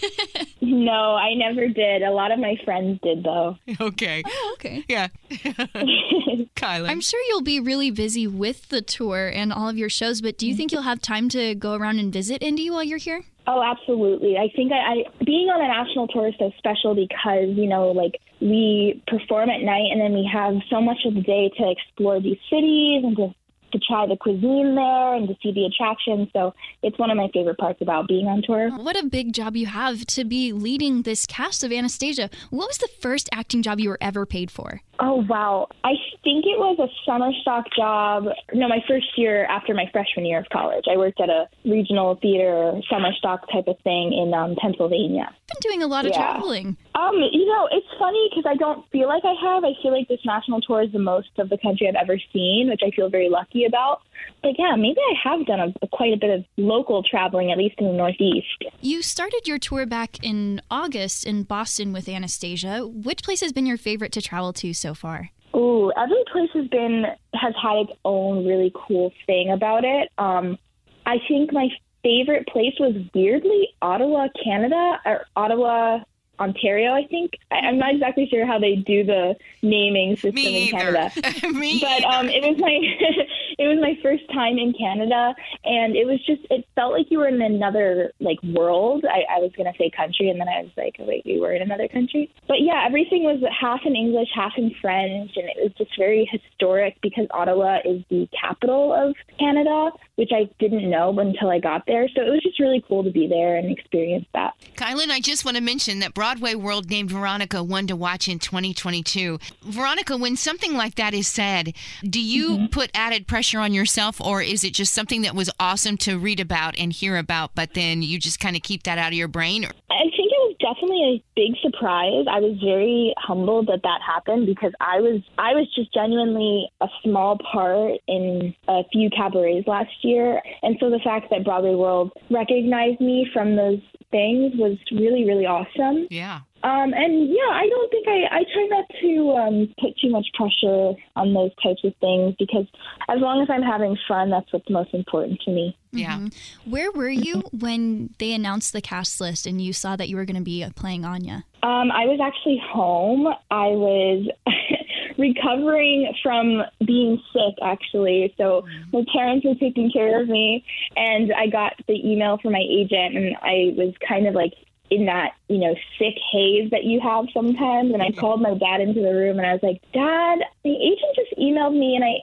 No, 0.66 1.14
I 1.14 1.34
never 1.34 1.68
did. 1.68 2.02
A 2.02 2.10
lot 2.10 2.32
of 2.32 2.38
my 2.38 2.56
friends 2.64 2.98
did 3.02 3.22
though. 3.22 3.58
okay. 3.80 4.22
Oh, 4.26 4.50
okay. 4.54 4.82
Yeah. 4.88 5.08
Kielynn. 5.30 6.88
I'm 6.88 7.00
sure 7.00 7.20
you'll 7.28 7.42
be 7.42 7.60
really 7.60 7.90
busy 7.90 8.23
with 8.26 8.68
the 8.68 8.82
tour 8.82 9.30
and 9.32 9.52
all 9.52 9.68
of 9.68 9.76
your 9.76 9.88
shows, 9.88 10.20
but 10.20 10.38
do 10.38 10.46
you 10.46 10.54
think 10.54 10.72
you'll 10.72 10.82
have 10.82 11.00
time 11.00 11.28
to 11.30 11.54
go 11.54 11.74
around 11.74 11.98
and 11.98 12.12
visit 12.12 12.42
Indy 12.42 12.70
while 12.70 12.82
you're 12.82 12.98
here? 12.98 13.24
Oh, 13.46 13.62
absolutely. 13.62 14.36
I 14.38 14.48
think 14.56 14.72
I, 14.72 14.76
I 14.76 15.24
being 15.24 15.48
on 15.48 15.60
a 15.60 15.68
national 15.68 16.08
tour 16.08 16.28
is 16.28 16.34
so 16.38 16.50
special 16.58 16.94
because 16.94 17.56
you 17.56 17.66
know, 17.66 17.90
like 17.90 18.20
we 18.40 19.02
perform 19.06 19.50
at 19.50 19.60
night 19.60 19.90
and 19.92 20.00
then 20.00 20.14
we 20.14 20.28
have 20.32 20.54
so 20.70 20.80
much 20.80 20.98
of 21.04 21.14
the 21.14 21.20
day 21.20 21.50
to 21.58 21.70
explore 21.70 22.20
these 22.20 22.38
cities 22.48 23.04
and 23.04 23.16
to 23.16 23.34
to 23.74 23.80
try 23.80 24.06
the 24.06 24.16
cuisine 24.16 24.74
there 24.74 25.14
and 25.14 25.28
to 25.28 25.34
see 25.42 25.52
the 25.52 25.66
attractions. 25.66 26.28
So 26.32 26.54
it's 26.82 26.98
one 26.98 27.10
of 27.10 27.16
my 27.16 27.28
favorite 27.34 27.58
parts 27.58 27.82
about 27.82 28.08
being 28.08 28.26
on 28.26 28.42
tour. 28.42 28.70
What 28.70 28.96
a 28.96 29.04
big 29.04 29.32
job 29.32 29.56
you 29.56 29.66
have 29.66 30.06
to 30.06 30.24
be 30.24 30.52
leading 30.52 31.02
this 31.02 31.26
cast 31.26 31.64
of 31.64 31.72
Anastasia. 31.72 32.30
What 32.50 32.68
was 32.68 32.78
the 32.78 32.88
first 33.00 33.28
acting 33.32 33.62
job 33.62 33.80
you 33.80 33.88
were 33.90 33.98
ever 34.00 34.24
paid 34.24 34.50
for? 34.50 34.80
Oh 35.00 35.24
wow! 35.28 35.66
I 35.82 35.94
think 36.22 36.44
it 36.46 36.56
was 36.56 36.78
a 36.78 36.86
summer 37.04 37.30
stock 37.42 37.64
job. 37.76 38.26
No, 38.52 38.68
my 38.68 38.78
first 38.86 39.06
year 39.16 39.44
after 39.46 39.74
my 39.74 39.86
freshman 39.92 40.24
year 40.24 40.38
of 40.38 40.46
college, 40.52 40.84
I 40.88 40.96
worked 40.96 41.20
at 41.20 41.28
a 41.28 41.48
regional 41.64 42.14
theater 42.22 42.80
summer 42.88 43.12
stock 43.18 43.50
type 43.52 43.66
of 43.66 43.76
thing 43.82 44.12
in 44.12 44.32
um, 44.32 44.54
Pennsylvania. 44.62 45.34
Been 45.48 45.70
doing 45.72 45.82
a 45.82 45.88
lot 45.88 46.06
of 46.06 46.12
Yeah. 46.12 46.18
traveling. 46.34 46.76
Um, 46.94 47.16
you 47.32 47.44
know, 47.46 47.68
it's 47.72 47.86
funny 47.98 48.30
because 48.30 48.44
I 48.48 48.54
don't 48.54 48.88
feel 48.90 49.08
like 49.08 49.24
I 49.24 49.34
have. 49.42 49.64
I 49.64 49.72
feel 49.82 49.90
like 49.90 50.06
this 50.06 50.20
national 50.24 50.60
tour 50.60 50.82
is 50.82 50.92
the 50.92 51.00
most 51.00 51.30
of 51.38 51.48
the 51.48 51.58
country 51.58 51.88
I've 51.88 51.96
ever 51.96 52.18
seen, 52.32 52.68
which 52.70 52.82
I 52.86 52.90
feel 52.94 53.08
very 53.08 53.28
lucky 53.28 53.64
about. 53.64 54.02
But 54.42 54.52
yeah, 54.58 54.76
maybe 54.76 54.98
I 55.00 55.28
have 55.28 55.44
done 55.44 55.74
a, 55.82 55.88
quite 55.88 56.12
a 56.12 56.16
bit 56.16 56.30
of 56.30 56.44
local 56.56 57.02
traveling, 57.02 57.50
at 57.50 57.58
least 57.58 57.74
in 57.78 57.86
the 57.86 57.92
Northeast. 57.92 58.64
You 58.80 59.02
started 59.02 59.42
your 59.46 59.58
tour 59.58 59.86
back 59.86 60.22
in 60.22 60.62
August 60.70 61.26
in 61.26 61.42
Boston 61.42 61.92
with 61.92 62.08
Anastasia. 62.08 62.86
Which 62.86 63.24
place 63.24 63.40
has 63.40 63.52
been 63.52 63.66
your 63.66 63.76
favorite 63.76 64.12
to 64.12 64.22
travel 64.22 64.52
to 64.54 64.72
so 64.72 64.94
far? 64.94 65.30
Ooh, 65.56 65.92
every 65.96 66.24
place 66.32 66.50
has 66.54 66.68
been 66.68 67.06
has 67.34 67.54
had 67.60 67.76
its 67.88 67.92
own 68.04 68.46
really 68.46 68.72
cool 68.86 69.12
thing 69.26 69.50
about 69.50 69.84
it. 69.84 70.10
Um, 70.18 70.58
I 71.06 71.16
think 71.28 71.52
my 71.52 71.68
favorite 72.02 72.46
place 72.46 72.74
was 72.78 72.94
weirdly 73.14 73.68
Ottawa, 73.82 74.28
Canada, 74.42 75.00
or 75.04 75.26
Ottawa, 75.36 76.00
Ontario. 76.38 76.92
I 76.92 77.06
think 77.06 77.32
I, 77.50 77.56
I'm 77.56 77.78
not 77.78 77.94
exactly 77.94 78.28
sure 78.30 78.46
how 78.46 78.58
they 78.58 78.76
do 78.76 79.04
the 79.04 79.34
naming 79.62 80.16
system 80.16 80.34
Me 80.34 80.68
in 80.68 80.74
either. 80.74 81.10
Canada. 81.10 81.48
Me 81.52 81.80
but 81.80 82.04
um, 82.04 82.28
it 82.28 82.42
was 82.42 82.58
my 82.58 82.70
it 83.58 83.68
was 83.68 83.78
my 83.80 83.98
first 84.02 84.24
time 84.32 84.58
in 84.58 84.72
Canada, 84.72 85.34
and 85.64 85.96
it 85.96 86.06
was 86.06 86.24
just 86.26 86.42
it 86.50 86.66
felt 86.74 86.92
like 86.92 87.06
you 87.10 87.18
were 87.18 87.28
in 87.28 87.40
another 87.40 88.12
like 88.20 88.42
world. 88.42 89.04
I, 89.04 89.36
I 89.36 89.38
was 89.40 89.52
gonna 89.56 89.72
say 89.78 89.90
country, 89.90 90.30
and 90.30 90.40
then 90.40 90.48
I 90.48 90.62
was 90.62 90.72
like, 90.76 90.96
oh, 90.98 91.04
wait, 91.04 91.26
you 91.26 91.40
were 91.40 91.52
in 91.52 91.62
another 91.62 91.88
country. 91.88 92.32
But 92.48 92.60
yeah, 92.60 92.84
everything 92.86 93.24
was 93.24 93.42
half 93.60 93.80
in 93.84 93.96
English, 93.96 94.28
half 94.34 94.52
in 94.56 94.74
French, 94.80 95.32
and 95.36 95.46
it 95.48 95.56
was 95.62 95.72
just 95.78 95.96
very 95.98 96.28
historic 96.30 97.00
because 97.02 97.26
Ottawa 97.30 97.78
is 97.84 98.02
the 98.10 98.28
capital 98.38 98.92
of 98.92 99.14
Canada, 99.38 99.90
which 100.16 100.30
I 100.32 100.48
didn't 100.58 100.88
know 100.88 101.16
until 101.18 101.50
I 101.50 101.58
got 101.58 101.84
there. 101.86 102.08
So 102.14 102.22
it 102.22 102.30
was 102.30 102.42
just 102.42 102.60
really 102.60 102.84
cool 102.88 103.04
to 103.04 103.10
be 103.10 103.26
there 103.26 103.56
and 103.56 103.70
experience 103.70 104.26
that. 104.34 104.54
Kylan, 104.76 105.10
I 105.10 105.20
just 105.20 105.44
want 105.44 105.56
to 105.56 105.62
mention 105.62 106.00
that 106.00 106.14
Broadway 106.24 106.54
World 106.54 106.88
named 106.88 107.10
Veronica 107.10 107.62
one 107.62 107.86
to 107.86 107.94
watch 107.94 108.28
in 108.28 108.38
2022. 108.38 109.38
Veronica, 109.64 110.16
when 110.16 110.36
something 110.36 110.72
like 110.72 110.94
that 110.94 111.12
is 111.12 111.28
said, 111.28 111.74
do 112.02 112.18
you 112.18 112.44
Mm-hmm. 112.54 112.66
put 112.66 112.90
added 112.94 113.26
pressure 113.26 113.58
on 113.58 113.74
yourself, 113.74 114.20
or 114.20 114.40
is 114.40 114.64
it 114.64 114.72
just 114.74 114.92
something 114.94 115.22
that 115.22 115.34
was 115.34 115.50
awesome 115.58 115.96
to 115.98 116.18
read 116.18 116.40
about 116.40 116.78
and 116.78 116.92
hear 116.92 117.16
about, 117.16 117.54
but 117.54 117.74
then 117.74 118.02
you 118.02 118.18
just 118.18 118.38
kind 118.38 118.54
of 118.54 118.62
keep 118.62 118.84
that 118.84 118.96
out 118.96 119.08
of 119.08 119.14
your 119.14 119.28
brain? 119.28 119.64
I 119.64 120.04
think 120.16 120.30
it 120.32 120.42
was 120.48 120.56
definitely 120.60 121.02
a 121.16 121.24
big 121.34 121.56
surprise. 121.62 122.26
I 122.30 122.40
was 122.40 122.58
very 122.62 123.12
humbled 123.18 123.66
that 123.66 123.80
that 123.82 124.00
happened 124.06 124.46
because 124.46 124.72
I 124.80 125.00
was 125.00 125.20
I 125.38 125.52
was 125.54 125.66
just 125.74 125.92
genuinely 125.92 126.68
a 126.80 126.88
small 127.02 127.38
part 127.52 127.94
in 128.08 128.54
a 128.68 128.82
few 128.92 129.10
cabarets 129.10 129.66
last 129.66 129.92
year, 130.02 130.40
and 130.62 130.76
so 130.80 130.90
the 130.90 131.00
fact 131.04 131.28
that 131.30 131.44
Broadway 131.44 131.74
World 131.74 132.12
recognized 132.30 133.00
me 133.00 133.26
from 133.32 133.56
those 133.56 133.80
things 134.14 134.52
was 134.54 134.78
really 134.92 135.24
really 135.24 135.46
awesome. 135.46 136.06
Yeah. 136.08 136.40
Um, 136.62 136.94
and 136.94 137.28
yeah, 137.28 137.52
I 137.52 137.68
don't 137.68 137.90
think 137.90 138.08
I, 138.08 138.38
I 138.38 138.44
try 138.54 138.66
not 138.70 138.86
to 139.02 139.30
um, 139.32 139.74
put 139.78 139.98
too 140.00 140.08
much 140.08 140.26
pressure 140.32 140.92
on 141.14 141.34
those 141.34 141.50
types 141.62 141.82
of 141.84 141.92
things 142.00 142.34
because 142.38 142.64
as 143.10 143.20
long 143.20 143.42
as 143.42 143.50
I'm 143.50 143.60
having 143.60 143.98
fun, 144.08 144.30
that's 144.30 144.50
what's 144.50 144.70
most 144.70 144.94
important 144.94 145.40
to 145.42 145.50
me. 145.50 145.76
Yeah. 145.92 146.26
Where 146.64 146.90
were 146.90 147.10
you 147.10 147.42
when 147.52 148.14
they 148.18 148.32
announced 148.32 148.72
the 148.72 148.80
cast 148.80 149.20
list 149.20 149.46
and 149.46 149.60
you 149.60 149.74
saw 149.74 149.94
that 149.96 150.08
you 150.08 150.16
were 150.16 150.24
going 150.24 150.36
to 150.36 150.42
be 150.42 150.66
playing 150.74 151.04
Anya? 151.04 151.44
Um, 151.62 151.92
I 151.92 152.06
was 152.06 152.18
actually 152.22 152.62
home. 152.64 153.26
I 153.50 153.68
was 153.68 154.26
recovering 155.18 156.12
from 156.22 156.62
being 156.84 157.20
sick, 157.32 157.54
actually. 157.62 158.34
So 158.36 158.66
my 158.92 159.04
parents 159.12 159.44
were 159.44 159.54
taking 159.54 159.90
care 159.90 160.20
of 160.20 160.28
me, 160.28 160.64
and 160.96 161.32
I 161.32 161.46
got 161.46 161.74
the 161.86 161.94
email 161.94 162.38
from 162.38 162.52
my 162.52 162.64
agent, 162.68 163.16
and 163.16 163.36
I 163.42 163.74
was 163.76 163.94
kind 164.06 164.26
of 164.26 164.34
like 164.34 164.52
in 164.90 165.06
that 165.06 165.32
you 165.48 165.58
know 165.58 165.74
sick 165.98 166.14
haze 166.32 166.70
that 166.70 166.84
you 166.84 167.00
have 167.00 167.26
sometimes. 167.32 167.92
And 167.92 168.02
I 168.02 168.12
called 168.12 168.42
my 168.42 168.54
dad 168.54 168.80
into 168.80 169.00
the 169.00 169.14
room, 169.14 169.38
and 169.38 169.46
I 169.46 169.52
was 169.52 169.62
like, 169.62 169.80
"Dad, 169.92 170.40
the 170.62 170.74
agent 170.74 171.16
just 171.16 171.38
emailed 171.38 171.76
me, 171.76 171.96
and 171.96 172.04
I." 172.04 172.18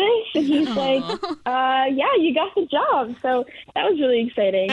This? 0.00 0.26
And 0.34 0.46
he's 0.46 0.68
like, 0.70 1.02
uh, 1.46 1.84
yeah, 1.92 2.14
you 2.18 2.34
got 2.34 2.54
the 2.54 2.66
job. 2.66 3.14
So 3.20 3.44
that 3.74 3.84
was 3.84 4.00
really 4.00 4.26
exciting. 4.26 4.70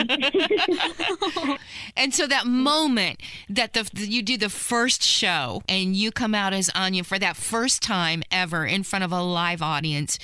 And 1.98 2.14
so 2.14 2.28
that 2.28 2.46
moment 2.46 3.20
that 3.50 3.72
the 3.72 3.90
you 4.06 4.22
do 4.22 4.36
the 4.36 4.48
first 4.48 5.02
show 5.02 5.62
and 5.68 5.96
you 5.96 6.12
come 6.12 6.32
out 6.32 6.52
as 6.52 6.70
Anya 6.74 7.02
for 7.02 7.18
that 7.18 7.36
first 7.36 7.82
time 7.82 8.22
ever 8.30 8.64
in 8.64 8.84
front 8.84 9.04
of 9.04 9.10
a 9.10 9.20
live 9.20 9.62
audience, 9.62 10.16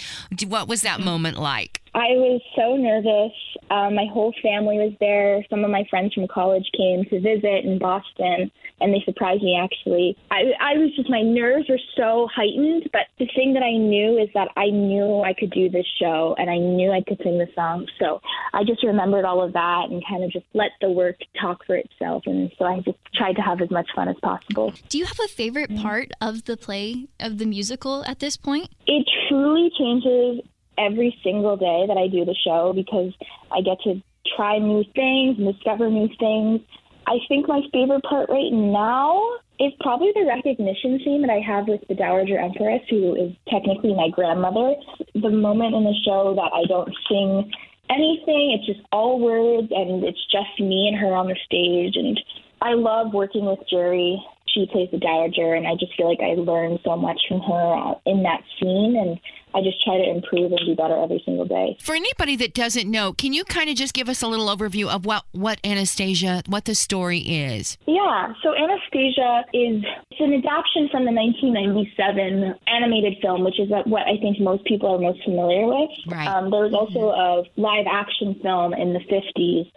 what 0.46 0.68
was 0.68 0.82
that 0.82 1.00
moment 1.00 1.36
like? 1.36 1.82
I 1.94 2.10
was 2.10 2.40
so 2.54 2.76
nervous. 2.76 3.32
Um, 3.70 3.96
my 3.96 4.06
whole 4.12 4.32
family 4.40 4.78
was 4.78 4.92
there. 5.00 5.44
Some 5.50 5.64
of 5.64 5.70
my 5.70 5.84
friends 5.90 6.14
from 6.14 6.28
college 6.28 6.68
came 6.76 7.04
to 7.06 7.20
visit 7.20 7.64
in 7.64 7.78
Boston, 7.78 8.52
and 8.80 8.92
they 8.92 9.02
surprised 9.04 9.42
me. 9.42 9.58
Actually, 9.60 10.16
I, 10.30 10.52
I 10.60 10.78
was 10.78 10.94
just 10.96 11.10
my 11.10 11.22
nerves 11.22 11.68
were 11.68 11.80
so 11.96 12.28
heightened. 12.34 12.88
But 12.92 13.06
the 13.18 13.28
thing 13.34 13.54
that 13.54 13.62
I 13.62 13.76
knew 13.76 14.18
is 14.18 14.28
that 14.34 14.48
I 14.56 14.70
knew 14.70 15.22
I 15.22 15.34
could 15.34 15.50
do 15.50 15.68
this 15.68 15.86
show, 16.00 16.34
and 16.38 16.50
I 16.50 16.58
knew 16.58 16.90
I 16.90 17.02
could 17.06 17.20
sing 17.22 17.38
the 17.38 17.48
song. 17.54 17.86
So 17.98 18.20
I 18.52 18.64
just 18.64 18.82
remembered 18.82 19.24
all 19.24 19.42
of 19.42 19.52
that 19.52 19.86
and 19.90 20.02
kind 20.08 20.24
of 20.24 20.30
just 20.32 20.46
let 20.54 20.70
the 20.80 20.90
work 20.90 21.16
talk 21.40 21.64
for 21.66 21.76
itself. 21.76 22.24
And 22.26 22.50
so 22.58 22.64
I 22.64 22.80
just 22.80 22.98
tried 23.14 23.36
to 23.36 23.42
have 23.42 23.60
as 23.60 23.70
much 23.70 23.88
fun 23.94 24.08
as 24.08 24.16
possible. 24.22 24.72
Do 24.88 24.98
you 24.98 25.06
have 25.06 25.20
a 25.24 25.28
favorite 25.28 25.70
mm. 25.70 25.82
part 25.82 26.10
of 26.20 26.44
the 26.44 26.56
play, 26.56 27.08
of 27.20 27.38
the 27.38 27.46
musical 27.46 28.04
at 28.06 28.20
this 28.20 28.36
point? 28.36 28.70
it 28.86 29.06
truly 29.28 29.70
changes 29.78 30.44
every 30.78 31.16
single 31.22 31.56
day 31.56 31.84
that 31.88 31.96
I 31.96 32.08
do 32.08 32.24
the 32.24 32.34
show 32.44 32.72
because 32.74 33.12
I 33.50 33.60
get 33.60 33.80
to 33.84 34.02
try 34.36 34.58
new 34.58 34.84
things 34.94 35.38
and 35.38 35.52
discover 35.52 35.90
new 35.90 36.08
things. 36.18 36.60
I 37.06 37.18
think 37.28 37.48
my 37.48 37.60
favorite 37.72 38.02
part 38.04 38.28
right 38.28 38.52
now 38.52 39.20
is 39.60 39.72
probably 39.80 40.10
the 40.14 40.26
recognition 40.26 40.98
scene 41.04 41.22
that 41.22 41.30
I 41.30 41.40
have 41.40 41.68
with 41.68 41.80
the 41.88 41.94
Dowager 41.94 42.38
Empress, 42.38 42.82
who 42.90 43.14
is 43.14 43.32
technically 43.48 43.94
my 43.94 44.08
grandmother. 44.10 44.74
The 45.14 45.30
moment 45.30 45.74
in 45.74 45.84
the 45.84 45.94
show 46.04 46.34
that 46.34 46.50
I 46.52 46.64
don't 46.66 46.92
sing 47.08 47.52
anything, 47.90 48.58
it's 48.58 48.66
just 48.66 48.80
all 48.90 49.20
words 49.20 49.68
and 49.70 50.02
it's 50.04 50.24
just 50.32 50.58
me 50.58 50.88
and 50.88 50.98
her 50.98 51.14
on 51.14 51.28
the 51.28 51.36
stage. 51.44 51.96
And 51.96 52.18
I 52.62 52.74
love 52.74 53.12
working 53.12 53.44
with 53.44 53.60
Gerri. 53.70 54.16
She 54.54 54.66
plays 54.70 54.88
the 54.92 54.98
Dowager, 54.98 55.54
and 55.54 55.66
I 55.66 55.74
just 55.74 55.96
feel 55.96 56.08
like 56.08 56.20
I 56.20 56.34
learn 56.40 56.78
so 56.84 56.96
much 56.96 57.20
from 57.28 57.40
her 57.40 57.74
uh, 57.74 57.94
in 58.06 58.22
that 58.22 58.42
scene. 58.58 58.96
And 58.96 59.18
I 59.54 59.62
just 59.62 59.82
try 59.84 59.98
to 59.98 60.08
improve 60.08 60.50
and 60.50 60.60
do 60.66 60.74
better 60.74 60.96
every 60.96 61.22
single 61.24 61.44
day. 61.44 61.76
For 61.80 61.94
anybody 61.94 62.36
that 62.36 62.54
doesn't 62.54 62.90
know, 62.90 63.12
can 63.12 63.32
you 63.32 63.44
kind 63.44 63.70
of 63.70 63.76
just 63.76 63.94
give 63.94 64.08
us 64.08 64.22
a 64.22 64.26
little 64.26 64.48
overview 64.48 64.88
of 64.88 65.06
what 65.06 65.24
what 65.32 65.60
Anastasia, 65.64 66.42
what 66.46 66.64
the 66.64 66.74
story 66.74 67.18
is? 67.18 67.78
Yeah, 67.86 68.32
so 68.42 68.54
Anastasia 68.54 69.44
is 69.52 69.84
it's 70.10 70.20
an 70.20 70.34
adaptation 70.34 70.88
from 70.90 71.04
the 71.04 71.12
1997 71.12 72.54
animated 72.66 73.14
film, 73.22 73.44
which 73.44 73.58
is 73.58 73.70
what 73.86 74.02
I 74.06 74.18
think 74.20 74.40
most 74.40 74.64
people 74.64 74.94
are 74.94 74.98
most 74.98 75.22
familiar 75.24 75.66
with. 75.66 75.90
Right. 76.06 76.26
Um, 76.26 76.50
there 76.50 76.62
was 76.62 76.74
also 76.74 77.10
a 77.10 77.42
live 77.60 77.86
action 77.90 78.38
film 78.42 78.74
in 78.74 78.92
the 78.92 79.00
50s 79.00 79.70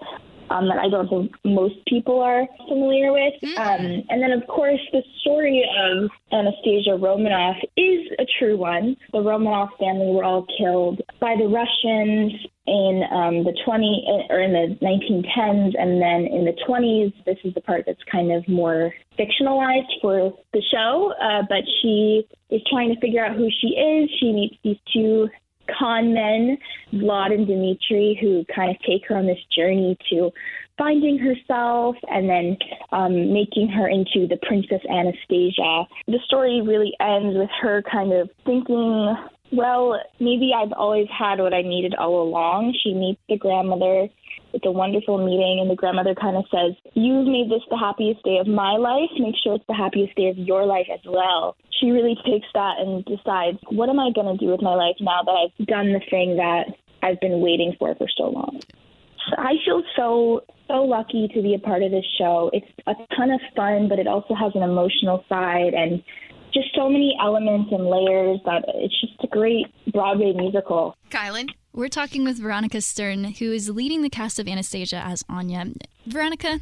um, 0.49 0.67
that 0.67 0.77
I 0.77 0.89
don't 0.89 1.09
think 1.09 1.31
most 1.43 1.75
people 1.87 2.21
are 2.21 2.47
familiar 2.67 3.11
with. 3.11 3.33
Um, 3.57 4.03
and 4.09 4.21
then, 4.21 4.31
of 4.31 4.47
course, 4.47 4.79
the 4.91 5.01
story 5.21 5.63
of 5.79 6.09
Anastasia 6.31 6.97
Romanoff 6.97 7.57
is 7.75 8.07
a 8.19 8.25
true 8.39 8.57
one. 8.57 8.95
The 9.11 9.19
Romanov 9.19 9.69
family 9.79 10.13
were 10.13 10.23
all 10.23 10.45
killed 10.57 11.01
by 11.19 11.35
the 11.37 11.47
Russians 11.47 12.33
in 12.67 13.03
um, 13.11 13.43
the 13.43 13.53
20 13.65 14.27
or 14.29 14.41
in 14.41 14.51
the 14.51 14.77
1910s, 14.85 15.73
and 15.79 16.01
then 16.01 16.27
in 16.31 16.45
the 16.45 16.53
20s. 16.67 17.13
This 17.25 17.37
is 17.43 17.53
the 17.53 17.61
part 17.61 17.83
that's 17.85 18.03
kind 18.11 18.31
of 18.31 18.47
more 18.47 18.93
fictionalized 19.17 19.91
for 20.01 20.33
the 20.53 20.61
show. 20.71 21.13
Uh, 21.21 21.43
but 21.47 21.63
she 21.81 22.27
is 22.49 22.61
trying 22.69 22.93
to 22.93 22.99
figure 22.99 23.25
out 23.25 23.35
who 23.35 23.49
she 23.61 23.67
is. 23.67 24.09
She 24.19 24.31
meets 24.31 24.55
these 24.63 24.77
two 24.93 25.29
con 25.77 26.13
men, 26.13 26.57
Vlad 26.93 27.33
and 27.33 27.47
Dmitri, 27.47 28.17
who 28.21 28.45
kind 28.53 28.71
of 28.71 28.77
take 28.81 29.07
her 29.07 29.17
on 29.17 29.25
this 29.25 29.39
journey 29.55 29.97
to 30.09 30.31
finding 30.77 31.17
herself 31.17 31.95
and 32.09 32.29
then 32.29 32.57
um, 32.91 33.33
making 33.33 33.67
her 33.69 33.87
into 33.87 34.27
the 34.27 34.37
Princess 34.47 34.81
Anastasia. 34.89 35.85
The 36.07 36.19
story 36.25 36.61
really 36.61 36.93
ends 36.99 37.35
with 37.37 37.49
her 37.61 37.83
kind 37.91 38.13
of 38.13 38.29
thinking, 38.45 39.15
well, 39.51 39.99
maybe 40.19 40.51
I've 40.55 40.73
always 40.73 41.07
had 41.07 41.39
what 41.39 41.53
I 41.53 41.61
needed 41.61 41.95
all 41.95 42.21
along. 42.21 42.77
She 42.83 42.93
meets 42.93 43.21
the 43.29 43.37
grandmother. 43.37 44.07
It's 44.53 44.65
a 44.65 44.71
wonderful 44.71 45.23
meeting, 45.23 45.59
and 45.61 45.69
the 45.69 45.75
grandmother 45.75 46.15
kind 46.15 46.37
of 46.37 46.45
says, 46.51 46.75
You've 46.93 47.27
made 47.27 47.49
this 47.49 47.61
the 47.69 47.77
happiest 47.77 48.23
day 48.23 48.37
of 48.39 48.47
my 48.47 48.77
life. 48.77 49.11
Make 49.19 49.35
sure 49.43 49.55
it's 49.55 49.67
the 49.67 49.75
happiest 49.75 50.15
day 50.15 50.29
of 50.29 50.37
your 50.37 50.65
life 50.65 50.87
as 50.91 51.01
well. 51.05 51.55
She 51.79 51.91
really 51.91 52.15
takes 52.25 52.47
that 52.53 52.79
and 52.79 53.05
decides, 53.05 53.59
What 53.69 53.89
am 53.89 53.99
I 53.99 54.11
going 54.13 54.37
to 54.37 54.43
do 54.43 54.51
with 54.51 54.61
my 54.61 54.73
life 54.73 54.95
now 54.99 55.21
that 55.23 55.31
I've 55.31 55.67
done 55.67 55.93
the 55.93 56.01
thing 56.09 56.37
that 56.37 56.65
I've 57.03 57.19
been 57.19 57.41
waiting 57.41 57.75
for 57.77 57.93
for 57.95 58.07
so 58.17 58.29
long? 58.29 58.61
I 59.37 59.53
feel 59.65 59.83
so 59.95 60.41
so 60.67 60.83
lucky 60.83 61.29
to 61.33 61.41
be 61.41 61.53
a 61.53 61.59
part 61.59 61.81
of 61.81 61.91
this 61.91 62.05
show. 62.17 62.49
It's 62.53 62.67
a 62.87 62.93
ton 63.15 63.31
of 63.31 63.39
fun, 63.55 63.87
but 63.87 63.99
it 63.99 64.07
also 64.07 64.33
has 64.35 64.51
an 64.55 64.63
emotional 64.63 65.23
side 65.29 65.73
and 65.73 66.03
just 66.53 66.67
so 66.75 66.89
many 66.89 67.15
elements 67.21 67.69
and 67.71 67.85
layers 67.85 68.39
that 68.45 68.63
it's 68.75 68.99
just 68.99 69.13
a 69.23 69.27
great 69.27 69.67
Broadway 69.91 70.33
musical. 70.35 70.95
Kielynn? 71.09 71.49
We're 71.73 71.89
talking 71.89 72.23
with 72.23 72.39
Veronica 72.39 72.81
Stern, 72.81 73.23
who 73.35 73.51
is 73.51 73.69
leading 73.69 74.01
the 74.01 74.09
cast 74.09 74.39
of 74.39 74.47
Anastasia 74.47 74.97
as 74.97 75.23
Anya. 75.29 75.65
Veronica, 76.07 76.59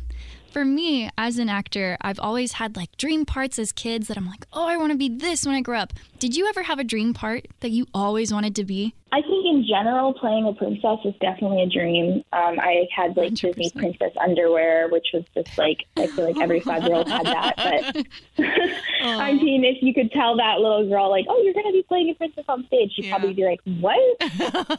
for 0.55 0.63
me 0.63 1.09
as 1.17 1.37
an 1.37 1.49
actor, 1.49 1.97
I've 1.99 2.17
always 2.17 2.53
had 2.53 2.77
like 2.77 2.95
dream 2.95 3.25
parts 3.25 3.59
as 3.59 3.73
kids 3.73 4.07
that 4.07 4.15
I'm 4.15 4.25
like, 4.25 4.47
oh, 4.53 4.65
I 4.65 4.77
want 4.77 4.93
to 4.93 4.97
be 4.97 5.09
this 5.09 5.45
when 5.45 5.53
I 5.53 5.59
grow 5.59 5.79
up. 5.79 5.91
Did 6.17 6.33
you 6.33 6.47
ever 6.47 6.63
have 6.63 6.79
a 6.79 6.83
dream 6.85 7.13
part 7.13 7.47
that 7.59 7.71
you 7.71 7.87
always 7.93 8.31
wanted 8.31 8.55
to 8.55 8.63
be? 8.63 8.95
I 9.11 9.21
think 9.21 9.45
in 9.45 9.65
general, 9.67 10.13
playing 10.13 10.47
a 10.47 10.53
princess 10.53 10.99
is 11.03 11.13
definitely 11.19 11.61
a 11.63 11.67
dream. 11.67 12.23
Um, 12.31 12.57
I 12.57 12.87
had 12.95 13.17
like 13.17 13.33
100%. 13.33 13.53
Disney 13.53 13.69
princess 13.75 14.13
underwear, 14.17 14.87
which 14.87 15.07
was 15.13 15.25
just 15.33 15.57
like 15.57 15.83
I 15.97 16.07
feel 16.07 16.23
like 16.23 16.37
every 16.39 16.61
five 16.61 16.83
year 16.83 16.95
old 16.95 17.09
had 17.09 17.25
that. 17.25 17.55
But 17.57 18.07
I 19.01 19.33
mean, 19.33 19.65
if 19.65 19.83
you 19.83 19.93
could 19.93 20.09
tell 20.13 20.37
that 20.37 20.61
little 20.61 20.87
girl 20.87 21.09
like, 21.09 21.25
oh, 21.27 21.41
you're 21.43 21.53
going 21.53 21.65
to 21.65 21.73
be 21.73 21.83
playing 21.83 22.11
a 22.11 22.13
princess 22.13 22.45
on 22.47 22.65
stage, 22.67 22.93
she'd 22.95 23.05
yeah. 23.05 23.17
probably 23.17 23.33
be 23.33 23.43
like, 23.43 23.59
what? 23.81 23.99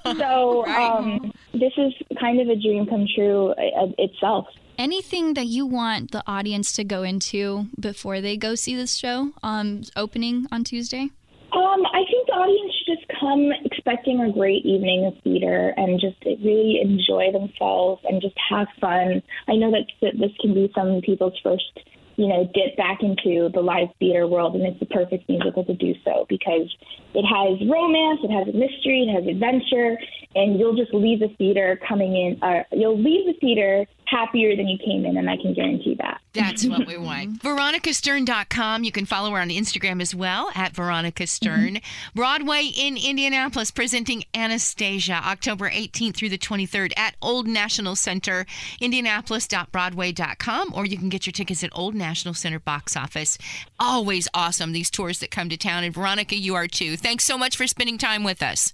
so 0.17 0.65
right. 0.65 0.91
um, 0.91 1.33
this 1.53 1.75
is 1.77 1.93
kind 2.19 2.41
of 2.41 2.49
a 2.49 2.57
dream 2.57 2.87
come 2.87 3.07
true 3.15 3.51
uh, 3.51 3.93
itself 3.99 4.47
anything 4.79 5.35
that 5.35 5.47
you 5.47 5.67
want 5.67 6.13
the 6.13 6.23
audience 6.27 6.73
to 6.73 6.85
go 6.85 7.03
into 7.03 7.67
before 7.79 8.21
they 8.21 8.37
go 8.37 8.55
see 8.55 8.77
this 8.77 8.97
show 8.97 9.33
um, 9.43 9.83
opening 9.97 10.47
on 10.51 10.65
Tuesday? 10.65 11.11
Um, 11.53 11.87
I 11.87 12.03
think 12.11 12.27
the 12.27 12.33
audience 12.35 12.75
should 12.75 12.97
just 12.99 13.21
come 13.21 13.51
expecting 13.65 14.21
a 14.21 14.33
great 14.33 14.67
evening 14.67 15.07
of 15.07 15.15
theater 15.23 15.73
and 15.77 16.01
just 16.01 16.17
really 16.25 16.81
enjoy 16.83 17.33
themselves 17.33 18.03
and 18.05 18.21
just 18.21 18.37
have 18.51 18.67
fun. 18.81 19.23
I 19.49 19.55
know 19.57 19.71
that 19.71 19.87
this 20.01 20.33
can 20.41 20.55
be 20.55 20.71
some 20.75 21.01
people's 21.03 21.39
first 21.43 21.81
you 22.17 22.29
know, 22.29 22.51
dip 22.55 22.77
back 22.77 23.03
into 23.03 23.51
the 23.53 23.61
live 23.61 23.89
theater 23.99 24.27
world, 24.27 24.55
and 24.55 24.65
it's 24.65 24.81
the 24.81 24.87
perfect 24.87 25.29
musical 25.29 25.65
to 25.65 25.75
do 25.75 25.95
so 26.05 26.27
because 26.29 26.75
it 27.15 27.25
has 27.25 27.61
romance, 27.69 28.21
it 28.25 28.33
has 28.33 28.47
mystery, 28.55 29.05
it 29.05 29.13
has 29.13 29.27
adventure, 29.29 29.99
and 30.35 30.59
you'll 30.59 30.77
just 30.77 30.95
leave 30.95 31.21
the 31.21 31.29
theater 31.37 31.79
coming 31.87 32.17
in. 32.17 32.43
Uh, 32.43 32.63
you'll 32.73 32.99
leave 32.99 33.27
the 33.27 33.39
theater 33.39 33.87
happier 34.07 34.57
than 34.57 34.69
you 34.69 34.79
came 34.79 35.05
in, 35.05 35.17
and 35.17 35.29
I 35.29 35.37
can 35.37 35.53
guarantee 35.55 35.97
that. 35.97 36.21
That's 36.33 36.67
what 36.67 36.87
we 36.87 36.97
want. 36.97 37.43
VeronicaStern.com. 37.43 38.85
You 38.85 38.93
can 38.93 39.07
follow 39.07 39.31
her 39.33 39.41
on 39.41 39.49
Instagram 39.49 40.01
as 40.01 40.15
well 40.15 40.51
at 40.55 40.75
Veronica 40.75 41.27
Stern. 41.27 41.75
Mm-hmm. 41.77 42.15
Broadway 42.15 42.71
in 42.77 42.97
Indianapolis 42.97 43.71
presenting 43.71 44.25
Anastasia 44.35 45.21
October 45.25 45.71
18th 45.71 46.15
through 46.17 46.29
the 46.29 46.39
23rd 46.39 46.93
at 46.97 47.17
Old 47.21 47.47
National 47.47 47.97
Center, 47.97 48.47
Indianapolis.broadway.com, 48.81 50.73
or 50.75 50.87
you 50.87 50.99
can 50.99 51.09
get 51.09 51.27
your 51.27 51.33
tickets 51.33 51.65
at 51.65 51.71
Old 51.73 51.95
National 51.95 52.35
Center 52.35 52.61
box 52.61 52.97
office. 52.97 53.39
Always 53.81 54.29
awesome, 54.35 54.73
these 54.73 54.91
tours 54.91 55.21
that 55.21 55.31
come 55.31 55.49
to 55.49 55.57
town. 55.57 55.85
And 55.85 55.95
Veronica, 55.95 56.37
you 56.37 56.55
are 56.55 56.69
too. 56.69 56.97
Thanks 56.97 57.25
so 57.25 57.39
much 57.39 57.57
for 57.57 57.67
spending 57.67 57.99
time 57.99 58.25
with 58.25 58.43
us. 58.43 58.73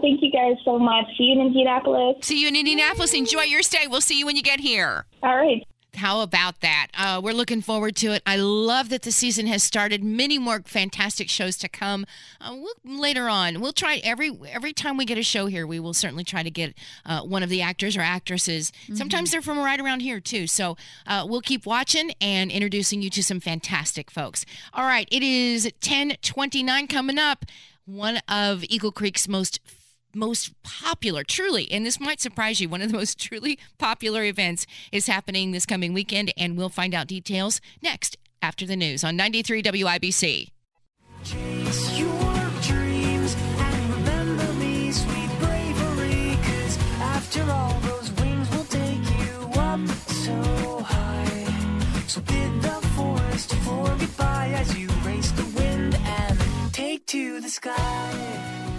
Thank 0.00 0.22
you 0.22 0.30
guys 0.30 0.56
so 0.64 0.78
much. 0.78 1.06
See 1.16 1.24
you 1.24 1.40
in 1.40 1.46
Indianapolis. 1.46 2.16
See 2.22 2.40
you 2.40 2.48
in 2.48 2.56
Indianapolis. 2.56 3.14
Enjoy 3.14 3.42
your 3.42 3.62
stay. 3.62 3.86
We'll 3.86 4.00
see 4.00 4.18
you 4.18 4.26
when 4.26 4.36
you 4.36 4.42
get 4.42 4.60
here. 4.60 5.06
All 5.22 5.36
right. 5.36 5.66
How 5.96 6.20
about 6.20 6.60
that? 6.60 6.86
Uh, 6.96 7.20
we're 7.22 7.32
looking 7.34 7.60
forward 7.60 7.96
to 7.96 8.12
it. 8.12 8.22
I 8.24 8.36
love 8.36 8.90
that 8.90 9.02
the 9.02 9.10
season 9.10 9.48
has 9.48 9.64
started. 9.64 10.04
Many 10.04 10.38
more 10.38 10.62
fantastic 10.64 11.28
shows 11.28 11.56
to 11.58 11.68
come. 11.68 12.06
Uh, 12.40 12.58
we'll, 12.60 13.00
later 13.00 13.28
on, 13.28 13.60
we'll 13.60 13.72
try 13.72 14.00
every 14.04 14.38
every 14.48 14.72
time 14.72 14.96
we 14.96 15.04
get 15.04 15.18
a 15.18 15.22
show 15.24 15.46
here. 15.46 15.66
We 15.66 15.80
will 15.80 15.92
certainly 15.92 16.22
try 16.22 16.44
to 16.44 16.50
get 16.50 16.74
uh, 17.04 17.22
one 17.22 17.42
of 17.42 17.48
the 17.48 17.60
actors 17.60 17.96
or 17.96 18.02
actresses. 18.02 18.70
Mm-hmm. 18.70 18.94
Sometimes 18.94 19.32
they're 19.32 19.42
from 19.42 19.58
right 19.58 19.80
around 19.80 20.00
here 20.00 20.20
too. 20.20 20.46
So 20.46 20.76
uh, 21.08 21.26
we'll 21.28 21.40
keep 21.40 21.66
watching 21.66 22.12
and 22.20 22.52
introducing 22.52 23.02
you 23.02 23.10
to 23.10 23.22
some 23.24 23.40
fantastic 23.40 24.12
folks. 24.12 24.46
All 24.72 24.84
right, 24.84 25.08
it 25.10 25.24
is 25.24 25.72
ten 25.80 26.16
twenty 26.22 26.62
nine 26.62 26.86
coming 26.86 27.18
up. 27.18 27.44
One 27.90 28.20
of 28.28 28.62
Eagle 28.68 28.92
Creek's 28.92 29.26
most 29.26 29.58
most 30.14 30.52
popular, 30.62 31.24
truly, 31.24 31.70
and 31.72 31.84
this 31.84 31.98
might 31.98 32.20
surprise 32.20 32.60
you, 32.60 32.68
one 32.68 32.82
of 32.82 32.92
the 32.92 32.96
most 32.96 33.18
truly 33.26 33.58
popular 33.78 34.22
events 34.22 34.64
is 34.92 35.08
happening 35.08 35.50
this 35.50 35.66
coming 35.66 35.92
weekend, 35.92 36.32
and 36.36 36.56
we'll 36.56 36.68
find 36.68 36.94
out 36.94 37.08
details 37.08 37.60
next 37.82 38.16
after 38.40 38.64
the 38.64 38.76
news 38.76 39.02
on 39.02 39.16
93 39.16 39.62
WIBC. 39.64 40.50
Dreams 41.24 41.90
bravery, 45.40 46.36
so. 50.06 50.60
So 52.06 52.20
bid 52.20 52.62
the 52.62 52.88
forest 52.96 53.54
for 53.56 53.96
goodbye 53.98 54.52
as 54.54 54.76
you 54.78 54.99
to 57.10 57.40
the 57.40 57.48
sky. 57.48 58.69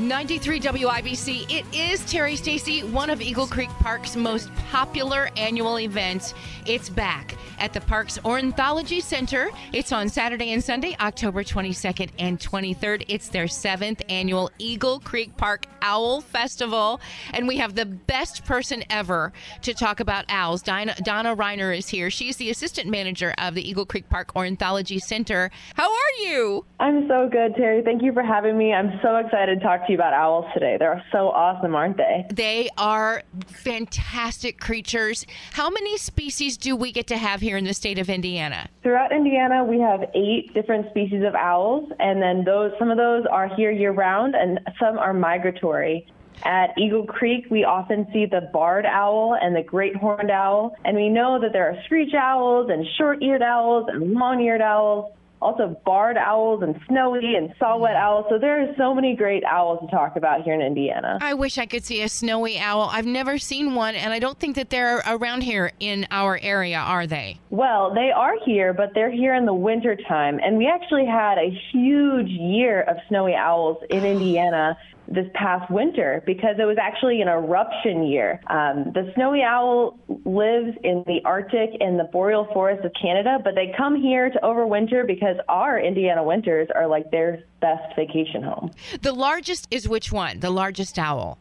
93 0.00 0.58
WIBC. 0.58 1.44
It 1.48 1.64
is 1.72 2.00
Terri 2.00 2.36
Stacy, 2.36 2.82
one 2.82 3.10
of 3.10 3.20
Eagle 3.20 3.46
Creek 3.46 3.68
Park's 3.78 4.16
most 4.16 4.52
popular 4.70 5.30
annual 5.36 5.78
events. 5.78 6.34
It's 6.66 6.88
back 6.88 7.36
at 7.60 7.72
the 7.72 7.80
park's 7.80 8.18
Ornithology 8.24 9.00
Center. 9.00 9.50
It's 9.72 9.92
on 9.92 10.08
Saturday 10.08 10.52
and 10.52 10.62
Sunday, 10.62 10.96
October 11.00 11.44
22nd 11.44 12.10
and 12.18 12.40
23rd. 12.40 13.04
It's 13.06 13.28
their 13.28 13.46
seventh 13.46 14.02
annual 14.08 14.50
Eagle 14.58 14.98
Creek 14.98 15.36
Park 15.36 15.66
Owl 15.82 16.22
Festival. 16.22 17.00
And 17.32 17.46
we 17.46 17.58
have 17.58 17.76
the 17.76 17.86
best 17.86 18.44
person 18.44 18.82
ever 18.90 19.32
to 19.62 19.74
talk 19.74 20.00
about 20.00 20.24
owls. 20.28 20.62
Donna, 20.62 20.96
Donna 21.04 21.36
Riner 21.36 21.76
is 21.76 21.88
here. 21.88 22.10
She's 22.10 22.36
the 22.36 22.50
assistant 22.50 22.90
manager 22.90 23.32
of 23.38 23.54
the 23.54 23.68
Eagle 23.68 23.86
Creek 23.86 24.08
Park 24.08 24.34
Ornithology 24.34 24.98
Center. 24.98 25.52
How 25.74 25.92
are 25.92 26.24
you? 26.24 26.64
I'm 26.80 27.06
so 27.06 27.28
good, 27.30 27.54
Terri. 27.54 27.84
Thank 27.84 28.02
you 28.02 28.12
for 28.12 28.22
having 28.22 28.58
me. 28.58 28.72
I'm 28.72 28.98
so 29.02 29.16
excited 29.16 29.60
to 29.60 29.64
talk 29.64 29.83
to 29.86 29.92
you 29.92 29.98
about 29.98 30.12
owls 30.12 30.46
today. 30.54 30.76
They're 30.78 31.02
so 31.12 31.30
awesome, 31.30 31.74
aren't 31.74 31.96
they? 31.96 32.26
They 32.30 32.68
are 32.76 33.22
fantastic 33.46 34.58
creatures. 34.60 35.26
How 35.52 35.70
many 35.70 35.96
species 35.98 36.56
do 36.56 36.76
we 36.76 36.92
get 36.92 37.06
to 37.08 37.16
have 37.16 37.40
here 37.40 37.56
in 37.56 37.64
the 37.64 37.74
state 37.74 37.98
of 37.98 38.08
Indiana? 38.08 38.68
Throughout 38.82 39.12
Indiana, 39.12 39.64
we 39.64 39.80
have 39.80 40.04
eight 40.14 40.52
different 40.54 40.90
species 40.90 41.22
of 41.24 41.34
owls, 41.34 41.90
and 41.98 42.20
then 42.22 42.44
those 42.44 42.72
some 42.78 42.90
of 42.90 42.96
those 42.96 43.24
are 43.30 43.48
here 43.54 43.70
year 43.70 43.92
round, 43.92 44.34
and 44.34 44.60
some 44.78 44.98
are 44.98 45.12
migratory. 45.12 46.06
At 46.44 46.76
Eagle 46.76 47.06
Creek, 47.06 47.46
we 47.48 47.64
often 47.64 48.06
see 48.12 48.26
the 48.26 48.50
barred 48.52 48.86
owl 48.86 49.36
and 49.40 49.54
the 49.54 49.62
great 49.62 49.94
horned 49.96 50.30
owl, 50.30 50.76
and 50.84 50.96
we 50.96 51.08
know 51.08 51.38
that 51.40 51.52
there 51.52 51.70
are 51.70 51.82
screech 51.84 52.12
owls 52.14 52.70
and 52.70 52.84
short 52.98 53.22
eared 53.22 53.42
owls 53.42 53.86
and 53.88 54.12
long 54.12 54.40
eared 54.40 54.60
owls 54.60 55.12
also 55.44 55.76
barred 55.84 56.16
owls 56.16 56.62
and 56.62 56.74
snowy 56.88 57.34
and 57.36 57.54
saw-whet 57.58 57.94
mm. 57.94 58.00
owls. 58.00 58.26
So 58.30 58.38
there 58.38 58.62
are 58.62 58.74
so 58.76 58.94
many 58.94 59.14
great 59.14 59.44
owls 59.44 59.80
to 59.80 59.86
talk 59.94 60.16
about 60.16 60.42
here 60.42 60.54
in 60.54 60.62
Indiana. 60.62 61.18
I 61.20 61.34
wish 61.34 61.58
I 61.58 61.66
could 61.66 61.84
see 61.84 62.02
a 62.02 62.08
snowy 62.08 62.58
owl. 62.58 62.88
I've 62.90 63.06
never 63.06 63.38
seen 63.38 63.74
one, 63.74 63.94
and 63.94 64.12
I 64.12 64.18
don't 64.18 64.38
think 64.38 64.56
that 64.56 64.70
they're 64.70 65.02
around 65.06 65.42
here 65.42 65.72
in 65.80 66.06
our 66.10 66.38
area, 66.42 66.78
are 66.78 67.06
they? 67.06 67.38
Well, 67.50 67.94
they 67.94 68.10
are 68.10 68.34
here, 68.44 68.72
but 68.72 68.94
they're 68.94 69.12
here 69.12 69.34
in 69.34 69.44
the 69.44 69.54
winter 69.54 69.96
time. 70.08 70.40
And 70.42 70.56
we 70.56 70.66
actually 70.66 71.06
had 71.06 71.36
a 71.38 71.50
huge 71.72 72.28
year 72.28 72.82
of 72.82 72.96
snowy 73.08 73.34
owls 73.34 73.78
in 73.90 74.04
Indiana 74.14 74.78
this 75.08 75.26
past 75.34 75.70
winter 75.70 76.22
because 76.26 76.56
it 76.58 76.64
was 76.64 76.76
actually 76.80 77.20
an 77.20 77.28
eruption 77.28 78.04
year. 78.04 78.40
Um, 78.48 78.92
the 78.94 79.10
snowy 79.14 79.42
owl 79.42 79.98
lives 80.24 80.76
in 80.82 81.04
the 81.06 81.20
Arctic 81.24 81.70
and 81.80 81.98
the 81.98 82.04
boreal 82.04 82.48
forests 82.52 82.84
of 82.84 82.92
Canada, 83.00 83.38
but 83.42 83.54
they 83.54 83.72
come 83.76 84.00
here 84.00 84.30
to 84.30 84.38
overwinter 84.42 85.06
because 85.06 85.36
our 85.48 85.78
Indiana 85.78 86.22
winters 86.22 86.68
are 86.74 86.86
like 86.86 87.10
their 87.10 87.42
best 87.60 87.94
vacation 87.96 88.42
home. 88.42 88.70
The 89.02 89.12
largest 89.12 89.68
is 89.70 89.88
which 89.88 90.12
one? 90.12 90.40
The 90.40 90.50
largest 90.50 90.98
owl. 90.98 91.38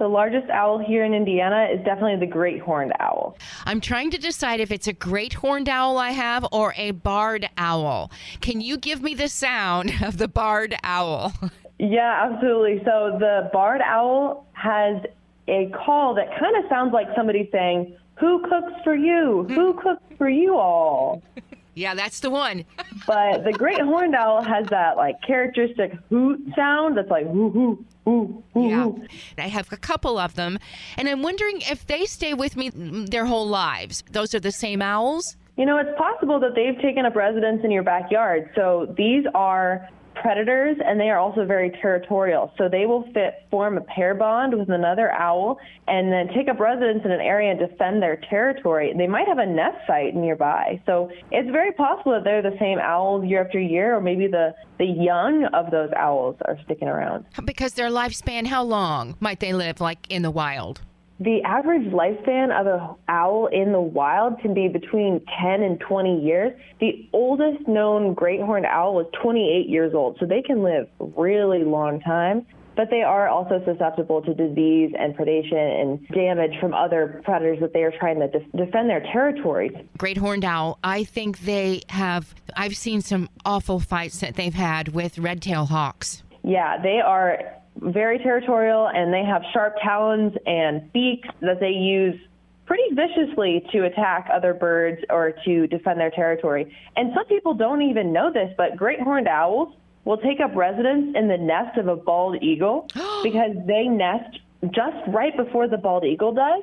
The 0.00 0.08
largest 0.08 0.48
owl 0.48 0.78
here 0.78 1.04
in 1.04 1.12
Indiana 1.12 1.68
is 1.70 1.84
definitely 1.84 2.26
the 2.26 2.32
great 2.32 2.58
horned 2.62 2.94
owl. 3.00 3.36
I'm 3.66 3.82
trying 3.82 4.10
to 4.12 4.18
decide 4.18 4.58
if 4.58 4.70
it's 4.70 4.88
a 4.88 4.94
great 4.94 5.34
horned 5.34 5.68
owl 5.68 5.98
I 5.98 6.12
have 6.12 6.46
or 6.52 6.72
a 6.78 6.92
barred 6.92 7.46
owl. 7.58 8.10
Can 8.40 8.62
you 8.62 8.78
give 8.78 9.02
me 9.02 9.14
the 9.14 9.28
sound 9.28 9.92
of 10.02 10.16
the 10.16 10.26
barred 10.26 10.74
owl? 10.82 11.34
Yeah, 11.80 12.28
absolutely. 12.30 12.82
So 12.84 13.16
the 13.18 13.48
barred 13.54 13.80
owl 13.80 14.46
has 14.52 15.02
a 15.48 15.70
call 15.70 16.14
that 16.14 16.28
kind 16.38 16.62
of 16.62 16.68
sounds 16.68 16.92
like 16.92 17.08
somebody 17.16 17.48
saying, 17.50 17.96
Who 18.18 18.42
cooks 18.42 18.72
for 18.84 18.94
you? 18.94 19.46
Who 19.48 19.72
hmm. 19.72 19.78
cooks 19.78 20.02
for 20.18 20.28
you 20.28 20.56
all? 20.56 21.22
Yeah, 21.74 21.94
that's 21.94 22.20
the 22.20 22.30
one. 22.30 22.64
But 23.06 23.44
the 23.44 23.52
great 23.52 23.80
horned 23.80 24.14
owl 24.14 24.42
has 24.42 24.66
that 24.66 24.96
like 24.96 25.22
characteristic 25.22 25.92
hoot 26.10 26.52
sound 26.54 26.96
that's 26.96 27.08
like 27.08 27.26
hoo 27.26 27.48
hoo 27.48 27.84
hoo 28.04 28.42
hoo 28.52 28.68
Yeah. 28.68 28.82
hoo. 28.82 29.06
I 29.38 29.48
have 29.48 29.72
a 29.72 29.76
couple 29.76 30.18
of 30.18 30.34
them, 30.34 30.58
and 30.98 31.08
I'm 31.08 31.22
wondering 31.22 31.62
if 31.62 31.86
they 31.86 32.04
stay 32.04 32.34
with 32.34 32.56
me 32.56 32.70
their 32.70 33.24
whole 33.24 33.48
lives. 33.48 34.04
Those 34.10 34.34
are 34.34 34.40
the 34.40 34.52
same 34.52 34.82
owls? 34.82 35.36
You 35.56 35.64
know, 35.64 35.78
it's 35.78 35.96
possible 35.96 36.38
that 36.40 36.54
they've 36.54 36.78
taken 36.82 37.06
up 37.06 37.16
residence 37.16 37.64
in 37.64 37.70
your 37.70 37.84
backyard. 37.84 38.50
So 38.54 38.92
these 38.96 39.24
are 39.34 39.88
predators 40.20 40.76
and 40.84 41.00
they 41.00 41.10
are 41.10 41.18
also 41.18 41.44
very 41.44 41.70
territorial. 41.82 42.52
So 42.58 42.68
they 42.68 42.86
will 42.86 43.04
fit 43.12 43.46
form 43.50 43.76
a 43.76 43.80
pair 43.82 44.14
bond 44.14 44.56
with 44.56 44.70
another 44.70 45.10
owl 45.12 45.58
and 45.88 46.12
then 46.12 46.28
take 46.34 46.48
up 46.48 46.60
residence 46.60 47.02
in 47.04 47.10
an 47.10 47.20
area 47.20 47.50
and 47.50 47.58
defend 47.58 48.02
their 48.02 48.16
territory. 48.28 48.92
They 48.96 49.06
might 49.06 49.26
have 49.26 49.38
a 49.38 49.46
nest 49.46 49.78
site 49.86 50.14
nearby. 50.14 50.80
So 50.86 51.10
it's 51.30 51.50
very 51.50 51.72
possible 51.72 52.12
that 52.12 52.24
they're 52.24 52.42
the 52.42 52.56
same 52.58 52.78
owls 52.78 53.24
year 53.24 53.44
after 53.44 53.60
year 53.60 53.96
or 53.96 54.00
maybe 54.00 54.26
the 54.26 54.54
the 54.78 54.86
young 54.86 55.44
of 55.52 55.70
those 55.70 55.90
owls 55.94 56.36
are 56.46 56.56
sticking 56.64 56.88
around. 56.88 57.26
Because 57.44 57.74
their 57.74 57.90
lifespan, 57.90 58.46
how 58.46 58.62
long 58.62 59.14
might 59.20 59.40
they 59.40 59.52
live, 59.52 59.80
like 59.80 59.98
in 60.08 60.22
the 60.22 60.30
wild? 60.30 60.80
The 61.20 61.42
average 61.42 61.86
lifespan 61.92 62.50
of 62.58 62.66
an 62.66 62.96
owl 63.08 63.48
in 63.52 63.72
the 63.72 63.80
wild 63.80 64.40
can 64.40 64.54
be 64.54 64.68
between 64.68 65.20
10 65.38 65.62
and 65.62 65.78
20 65.78 66.22
years. 66.24 66.58
The 66.80 67.06
oldest 67.12 67.68
known 67.68 68.14
great 68.14 68.40
horned 68.40 68.64
owl 68.64 68.94
was 68.94 69.06
28 69.22 69.68
years 69.68 69.92
old, 69.94 70.16
so 70.18 70.24
they 70.24 70.40
can 70.40 70.62
live 70.62 70.88
really 70.98 71.62
long 71.62 72.00
time. 72.00 72.46
But 72.74 72.88
they 72.88 73.02
are 73.02 73.28
also 73.28 73.62
susceptible 73.66 74.22
to 74.22 74.32
disease 74.32 74.92
and 74.98 75.14
predation 75.14 75.82
and 75.82 76.08
damage 76.08 76.58
from 76.58 76.72
other 76.72 77.20
predators 77.22 77.58
that 77.60 77.74
they 77.74 77.82
are 77.82 77.92
trying 77.98 78.20
to 78.20 78.28
def- 78.28 78.52
defend 78.56 78.88
their 78.88 79.00
territories. 79.12 79.72
Great 79.98 80.16
horned 80.16 80.46
owl, 80.46 80.78
I 80.82 81.04
think 81.04 81.40
they 81.40 81.82
have, 81.90 82.34
I've 82.56 82.76
seen 82.76 83.02
some 83.02 83.28
awful 83.44 83.78
fights 83.78 84.20
that 84.20 84.36
they've 84.36 84.54
had 84.54 84.94
with 84.94 85.18
red 85.18 85.42
tail 85.42 85.66
hawks. 85.66 86.22
Yeah, 86.42 86.80
they 86.80 87.00
are 87.04 87.59
very 87.76 88.18
territorial 88.18 88.88
and 88.88 89.12
they 89.12 89.24
have 89.24 89.42
sharp 89.52 89.76
talons 89.82 90.32
and 90.46 90.92
beaks 90.92 91.28
that 91.40 91.60
they 91.60 91.70
use 91.70 92.20
pretty 92.66 92.94
viciously 92.94 93.66
to 93.72 93.84
attack 93.84 94.28
other 94.32 94.54
birds 94.54 95.02
or 95.10 95.32
to 95.44 95.66
defend 95.66 95.98
their 95.98 96.10
territory. 96.10 96.72
And 96.96 97.12
some 97.14 97.26
people 97.26 97.54
don't 97.54 97.82
even 97.82 98.12
know 98.12 98.32
this, 98.32 98.52
but 98.56 98.76
great 98.76 99.00
horned 99.00 99.26
owls 99.26 99.74
will 100.04 100.18
take 100.18 100.40
up 100.40 100.54
residence 100.54 101.16
in 101.16 101.28
the 101.28 101.36
nest 101.36 101.78
of 101.78 101.88
a 101.88 101.96
bald 101.96 102.42
eagle 102.42 102.86
because 103.22 103.56
they 103.66 103.86
nest 103.86 104.38
just 104.70 104.96
right 105.08 105.36
before 105.36 105.68
the 105.68 105.78
bald 105.78 106.04
eagle 106.04 106.32
does. 106.32 106.62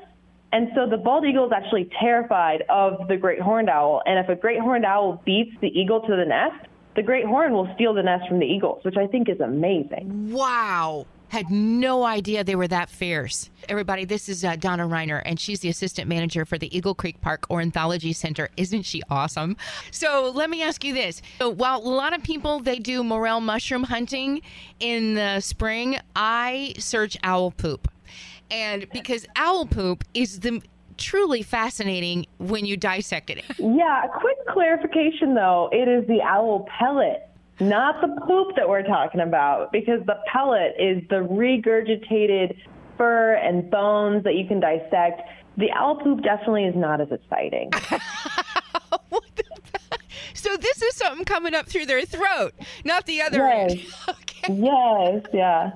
And 0.51 0.69
so 0.75 0.87
the 0.89 0.97
bald 0.97 1.25
eagle 1.25 1.45
is 1.45 1.51
actually 1.53 1.89
terrified 1.99 2.63
of 2.69 3.07
the 3.07 3.17
great 3.17 3.41
horned 3.41 3.69
owl. 3.69 4.01
And 4.05 4.17
if 4.17 4.29
a 4.29 4.39
great 4.39 4.61
horned 4.61 4.85
owl 4.85 5.21
beats 5.25 5.51
the 5.59 5.67
eagle 5.67 6.01
to 6.01 6.15
the 6.15 6.25
nest, 6.25 6.66
the 6.97 7.03
great 7.03 7.25
horn 7.25 7.53
will 7.53 7.71
steal 7.75 7.93
the 7.93 8.01
nest 8.01 8.27
from 8.27 8.39
the 8.39 8.45
eagles, 8.45 8.83
which 8.83 8.97
I 8.97 9.05
think 9.05 9.29
is 9.29 9.39
amazing. 9.39 10.31
Wow. 10.33 11.05
Had 11.29 11.51
no 11.51 12.03
idea 12.03 12.43
they 12.43 12.55
were 12.55 12.67
that 12.69 12.89
fierce. 12.89 13.51
Everybody, 13.69 14.03
this 14.03 14.27
is 14.27 14.43
uh, 14.43 14.55
Donna 14.55 14.87
Riner, 14.87 15.21
and 15.23 15.39
she's 15.39 15.59
the 15.59 15.69
assistant 15.69 16.07
manager 16.07 16.43
for 16.43 16.57
the 16.57 16.75
Eagle 16.75 16.95
Creek 16.95 17.21
Park 17.21 17.45
Ornithology 17.51 18.13
Center. 18.13 18.49
Isn't 18.57 18.81
she 18.81 19.03
awesome? 19.11 19.57
So 19.91 20.31
let 20.33 20.49
me 20.49 20.63
ask 20.63 20.83
you 20.83 20.95
this. 20.95 21.21
So 21.37 21.49
while 21.49 21.77
a 21.77 21.87
lot 21.87 22.15
of 22.15 22.23
people, 22.23 22.61
they 22.61 22.79
do 22.79 23.03
morel 23.03 23.41
mushroom 23.41 23.83
hunting 23.83 24.41
in 24.79 25.13
the 25.13 25.39
spring, 25.41 25.99
I 26.15 26.73
search 26.79 27.15
owl 27.21 27.51
poop. 27.51 27.91
And 28.49 28.89
because 28.91 29.27
owl 29.35 29.67
poop 29.67 30.03
is 30.15 30.39
the 30.39 30.63
truly 30.97 31.41
fascinating 31.41 32.25
when 32.37 32.65
you 32.65 32.77
dissect 32.77 33.29
it. 33.29 33.43
Yeah, 33.57 34.03
a 34.05 34.09
quick 34.19 34.37
clarification 34.49 35.33
though, 35.35 35.69
it 35.71 35.87
is 35.87 36.07
the 36.07 36.21
owl 36.21 36.67
pellet, 36.79 37.27
not 37.59 38.01
the 38.01 38.07
poop 38.27 38.55
that 38.55 38.67
we're 38.67 38.83
talking 38.83 39.21
about, 39.21 39.71
because 39.71 39.99
the 40.05 40.17
pellet 40.31 40.73
is 40.79 41.01
the 41.09 41.15
regurgitated 41.17 42.57
fur 42.97 43.33
and 43.35 43.69
bones 43.69 44.23
that 44.23 44.35
you 44.35 44.47
can 44.47 44.59
dissect. 44.59 45.21
The 45.57 45.71
owl 45.71 45.95
poop 45.95 46.21
definitely 46.23 46.65
is 46.65 46.75
not 46.75 47.01
as 47.01 47.11
exciting. 47.11 47.71
What 49.09 49.23
the- 49.35 49.43
so 50.33 50.55
this 50.57 50.81
is 50.81 50.95
something 50.95 51.25
coming 51.25 51.53
up 51.55 51.67
through 51.67 51.85
their 51.87 52.03
throat, 52.05 52.53
not 52.85 53.05
the 53.05 53.21
other 53.21 53.39
Yes. 53.39 53.71
end. 53.71 53.81
Okay. 54.09 54.53
yes, 54.61 55.25
yeah. 55.33 55.71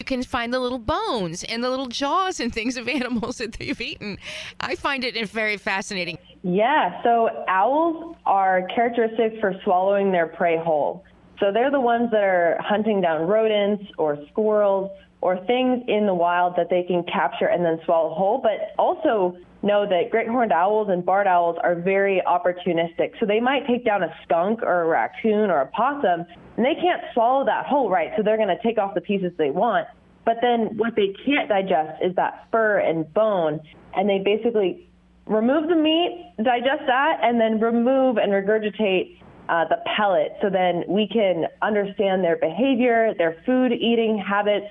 You 0.00 0.04
can 0.06 0.22
find 0.22 0.50
the 0.50 0.58
little 0.58 0.78
bones 0.78 1.44
and 1.44 1.62
the 1.62 1.68
little 1.68 1.86
jaws 1.86 2.40
and 2.40 2.50
things 2.50 2.78
of 2.78 2.88
animals 2.88 3.36
that 3.36 3.52
they've 3.52 3.78
eaten. 3.78 4.16
I 4.58 4.74
find 4.74 5.04
it 5.04 5.28
very 5.28 5.58
fascinating. 5.58 6.16
Yeah, 6.42 7.02
so 7.02 7.44
owls 7.48 8.16
are 8.24 8.66
characteristic 8.74 9.38
for 9.40 9.54
swallowing 9.62 10.10
their 10.10 10.26
prey 10.26 10.56
whole. 10.56 11.04
So 11.38 11.52
they're 11.52 11.70
the 11.70 11.80
ones 11.80 12.10
that 12.12 12.22
are 12.22 12.56
hunting 12.62 13.02
down 13.02 13.28
rodents 13.28 13.84
or 13.98 14.16
squirrels 14.30 14.90
or 15.20 15.36
things 15.44 15.84
in 15.86 16.06
the 16.06 16.14
wild 16.14 16.56
that 16.56 16.70
they 16.70 16.82
can 16.82 17.02
capture 17.02 17.48
and 17.48 17.62
then 17.62 17.78
swallow 17.84 18.14
whole, 18.14 18.38
but 18.38 18.74
also 18.78 19.36
know 19.62 19.86
that 19.88 20.10
great 20.10 20.28
horned 20.28 20.52
owls 20.52 20.88
and 20.90 21.04
barred 21.04 21.26
owls 21.26 21.56
are 21.62 21.74
very 21.74 22.22
opportunistic. 22.26 23.12
So 23.20 23.26
they 23.26 23.40
might 23.40 23.66
take 23.66 23.84
down 23.84 24.02
a 24.02 24.14
skunk 24.24 24.62
or 24.62 24.82
a 24.82 24.86
raccoon 24.86 25.50
or 25.50 25.60
a 25.60 25.66
possum, 25.66 26.24
and 26.56 26.64
they 26.64 26.74
can't 26.74 27.02
swallow 27.12 27.44
that 27.44 27.66
whole, 27.66 27.90
right? 27.90 28.10
So 28.16 28.22
they're 28.22 28.36
going 28.36 28.48
to 28.48 28.62
take 28.62 28.78
off 28.78 28.94
the 28.94 29.00
pieces 29.00 29.32
they 29.36 29.50
want. 29.50 29.86
But 30.24 30.38
then 30.42 30.76
what 30.76 30.96
they 30.96 31.14
can't 31.24 31.48
digest 31.48 32.02
is 32.02 32.14
that 32.16 32.46
fur 32.52 32.78
and 32.78 33.12
bone, 33.12 33.60
and 33.94 34.08
they 34.08 34.18
basically 34.18 34.88
remove 35.26 35.68
the 35.68 35.76
meat, 35.76 36.34
digest 36.42 36.82
that, 36.86 37.18
and 37.22 37.40
then 37.40 37.60
remove 37.60 38.16
and 38.16 38.32
regurgitate 38.32 39.20
uh, 39.48 39.64
the 39.68 39.78
pellet. 39.96 40.36
So 40.40 40.50
then 40.50 40.84
we 40.88 41.08
can 41.08 41.46
understand 41.62 42.22
their 42.22 42.36
behavior, 42.36 43.14
their 43.18 43.42
food 43.44 43.72
eating 43.72 44.18
habits, 44.18 44.66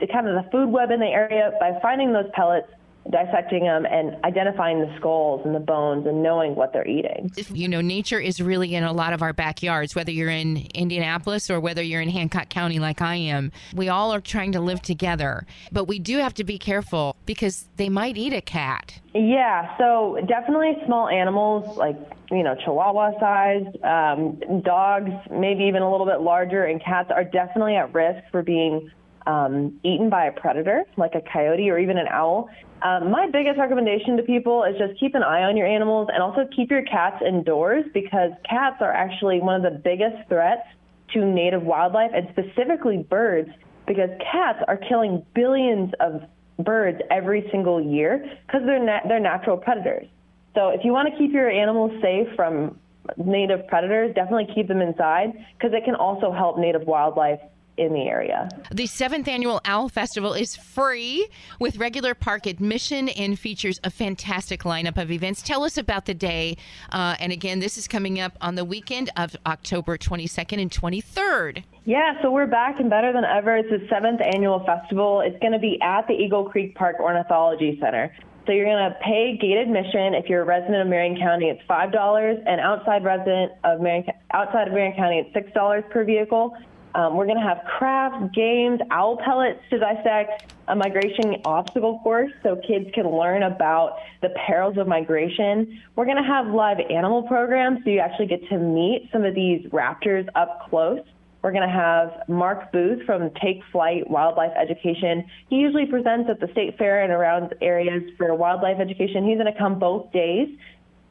the 0.00 0.06
kind 0.06 0.28
of 0.28 0.42
the 0.42 0.50
food 0.50 0.70
web 0.70 0.90
in 0.90 1.00
the 1.00 1.06
area 1.06 1.52
by 1.60 1.78
finding 1.80 2.12
those 2.12 2.26
pellets, 2.32 2.68
dissecting 3.10 3.64
them, 3.64 3.84
and 3.86 4.16
identifying 4.24 4.80
the 4.80 4.92
skulls 4.96 5.42
and 5.44 5.54
the 5.54 5.60
bones 5.60 6.06
and 6.06 6.22
knowing 6.22 6.54
what 6.54 6.72
they're 6.72 6.88
eating. 6.88 7.30
You 7.50 7.68
know, 7.68 7.80
nature 7.80 8.18
is 8.18 8.40
really 8.40 8.74
in 8.74 8.82
a 8.82 8.92
lot 8.92 9.12
of 9.12 9.22
our 9.22 9.32
backyards, 9.32 9.94
whether 9.94 10.10
you're 10.10 10.30
in 10.30 10.66
Indianapolis 10.74 11.50
or 11.50 11.60
whether 11.60 11.82
you're 11.82 12.00
in 12.00 12.08
Hancock 12.08 12.48
County 12.48 12.78
like 12.78 13.02
I 13.02 13.16
am. 13.16 13.52
We 13.74 13.88
all 13.88 14.12
are 14.14 14.20
trying 14.20 14.52
to 14.52 14.60
live 14.60 14.80
together, 14.80 15.46
but 15.70 15.84
we 15.84 15.98
do 15.98 16.18
have 16.18 16.34
to 16.34 16.44
be 16.44 16.58
careful 16.58 17.16
because 17.26 17.68
they 17.76 17.88
might 17.88 18.16
eat 18.16 18.32
a 18.32 18.40
cat. 18.40 19.00
Yeah, 19.14 19.76
so 19.78 20.18
definitely 20.26 20.72
small 20.86 21.08
animals 21.08 21.76
like, 21.76 21.96
you 22.30 22.42
know, 22.42 22.56
chihuahua 22.64 23.12
sized, 23.20 23.82
um, 23.84 24.62
dogs, 24.62 25.10
maybe 25.30 25.64
even 25.64 25.82
a 25.82 25.90
little 25.90 26.06
bit 26.06 26.20
larger, 26.20 26.64
and 26.64 26.82
cats 26.82 27.10
are 27.14 27.24
definitely 27.24 27.76
at 27.76 27.94
risk 27.94 28.24
for 28.30 28.42
being 28.42 28.90
um, 29.26 29.78
eaten 29.82 30.10
by 30.10 30.26
a 30.26 30.32
predator, 30.32 30.84
like 30.96 31.14
a 31.14 31.22
coyote 31.32 31.70
or 31.70 31.78
even 31.78 31.98
an 31.98 32.06
owl. 32.08 32.48
Um, 32.82 33.10
my 33.10 33.28
biggest 33.30 33.58
recommendation 33.58 34.16
to 34.18 34.22
people 34.22 34.64
is 34.64 34.76
just 34.76 34.98
keep 35.00 35.14
an 35.14 35.22
eye 35.22 35.42
on 35.42 35.56
your 35.56 35.66
animals 35.66 36.08
and 36.12 36.22
also 36.22 36.46
keep 36.54 36.70
your 36.70 36.82
cats 36.82 37.22
indoors 37.26 37.84
because 37.94 38.32
cats 38.48 38.76
are 38.80 38.92
actually 38.92 39.40
one 39.40 39.56
of 39.56 39.62
the 39.62 39.78
biggest 39.78 40.28
threats 40.28 40.66
to 41.14 41.24
native 41.24 41.62
wildlife 41.62 42.10
and 42.14 42.28
specifically 42.32 42.98
birds 42.98 43.48
because 43.86 44.10
cats 44.30 44.58
are 44.68 44.76
killing 44.76 45.24
billions 45.34 45.92
of 46.00 46.22
birds 46.58 47.00
every 47.10 47.48
single 47.50 47.80
year 47.82 48.38
because 48.46 48.62
they're 48.66 48.84
na- 48.84 49.06
they're 49.08 49.20
natural 49.20 49.56
predators. 49.56 50.06
So 50.54 50.68
if 50.68 50.84
you 50.84 50.92
want 50.92 51.10
to 51.10 51.18
keep 51.18 51.32
your 51.32 51.50
animals 51.50 51.92
safe 52.00 52.28
from 52.36 52.78
native 53.16 53.66
predators, 53.66 54.14
definitely 54.14 54.48
keep 54.54 54.68
them 54.68 54.80
inside 54.80 55.32
because 55.58 55.74
it 55.74 55.84
can 55.84 55.94
also 55.94 56.32
help 56.32 56.58
native 56.58 56.82
wildlife 56.82 57.40
in 57.76 57.92
the 57.92 58.02
area. 58.02 58.48
The 58.70 58.86
seventh 58.86 59.28
annual 59.28 59.60
Owl 59.64 59.88
Festival 59.88 60.32
is 60.34 60.56
free 60.56 61.28
with 61.58 61.76
regular 61.76 62.14
park 62.14 62.46
admission 62.46 63.08
and 63.08 63.38
features 63.38 63.80
a 63.84 63.90
fantastic 63.90 64.62
lineup 64.62 65.00
of 65.00 65.10
events. 65.10 65.42
Tell 65.42 65.64
us 65.64 65.76
about 65.76 66.06
the 66.06 66.14
day. 66.14 66.56
Uh, 66.90 67.16
and 67.18 67.32
again, 67.32 67.60
this 67.60 67.76
is 67.76 67.88
coming 67.88 68.20
up 68.20 68.36
on 68.40 68.54
the 68.54 68.64
weekend 68.64 69.10
of 69.16 69.36
October 69.46 69.98
22nd 69.98 70.60
and 70.60 70.70
23rd. 70.70 71.64
Yeah, 71.84 72.20
so 72.22 72.30
we're 72.30 72.46
back 72.46 72.80
and 72.80 72.88
better 72.88 73.12
than 73.12 73.24
ever. 73.24 73.56
It's 73.56 73.68
the 73.68 73.86
seventh 73.88 74.20
annual 74.20 74.64
festival. 74.64 75.20
It's 75.20 75.38
going 75.40 75.52
to 75.52 75.58
be 75.58 75.78
at 75.82 76.06
the 76.06 76.14
Eagle 76.14 76.48
Creek 76.48 76.74
Park 76.74 76.96
Ornithology 77.00 77.78
Center. 77.80 78.14
So 78.46 78.52
you're 78.52 78.66
going 78.66 78.90
to 78.90 78.96
pay 79.02 79.38
gate 79.40 79.56
admission 79.56 80.12
if 80.14 80.28
you're 80.28 80.42
a 80.42 80.44
resident 80.44 80.82
of 80.82 80.88
Marion 80.88 81.16
County. 81.18 81.46
It's 81.46 81.62
five 81.66 81.92
dollars, 81.92 82.38
and 82.46 82.60
outside 82.60 83.02
resident 83.02 83.52
of 83.64 83.80
Marion 83.80 84.04
outside 84.32 84.68
of 84.68 84.74
Marion 84.74 84.94
County, 84.96 85.18
it's 85.18 85.32
six 85.32 85.50
dollars 85.52 85.82
per 85.90 86.04
vehicle. 86.04 86.54
Um, 86.94 87.16
we're 87.16 87.26
going 87.26 87.38
to 87.38 87.42
have 87.42 87.62
crafts, 87.64 88.32
games, 88.34 88.80
owl 88.90 89.16
pellets 89.16 89.60
to 89.70 89.78
dissect, 89.78 90.52
a 90.68 90.76
migration 90.76 91.42
obstacle 91.44 91.98
course 92.04 92.30
so 92.42 92.56
kids 92.56 92.88
can 92.94 93.10
learn 93.10 93.42
about 93.42 93.98
the 94.22 94.28
perils 94.46 94.78
of 94.78 94.86
migration. 94.86 95.82
We're 95.96 96.04
going 96.04 96.22
to 96.22 96.22
have 96.22 96.46
live 96.46 96.78
animal 96.90 97.24
programs 97.24 97.80
so 97.84 97.90
you 97.90 97.98
actually 97.98 98.26
get 98.26 98.48
to 98.48 98.58
meet 98.58 99.08
some 99.12 99.24
of 99.24 99.34
these 99.34 99.66
raptors 99.66 100.28
up 100.36 100.70
close. 100.70 101.00
We're 101.42 101.52
going 101.52 101.68
to 101.68 101.74
have 101.74 102.26
Mark 102.26 102.72
Booth 102.72 103.04
from 103.04 103.30
Take 103.42 103.60
Flight 103.70 104.08
Wildlife 104.08 104.52
Education. 104.56 105.26
He 105.50 105.56
usually 105.56 105.84
presents 105.84 106.30
at 106.30 106.40
the 106.40 106.48
state 106.52 106.78
fair 106.78 107.02
and 107.02 107.12
around 107.12 107.54
areas 107.60 108.02
for 108.16 108.34
wildlife 108.34 108.80
education. 108.80 109.28
He's 109.28 109.36
going 109.36 109.52
to 109.52 109.58
come 109.58 109.78
both 109.78 110.10
days 110.12 110.48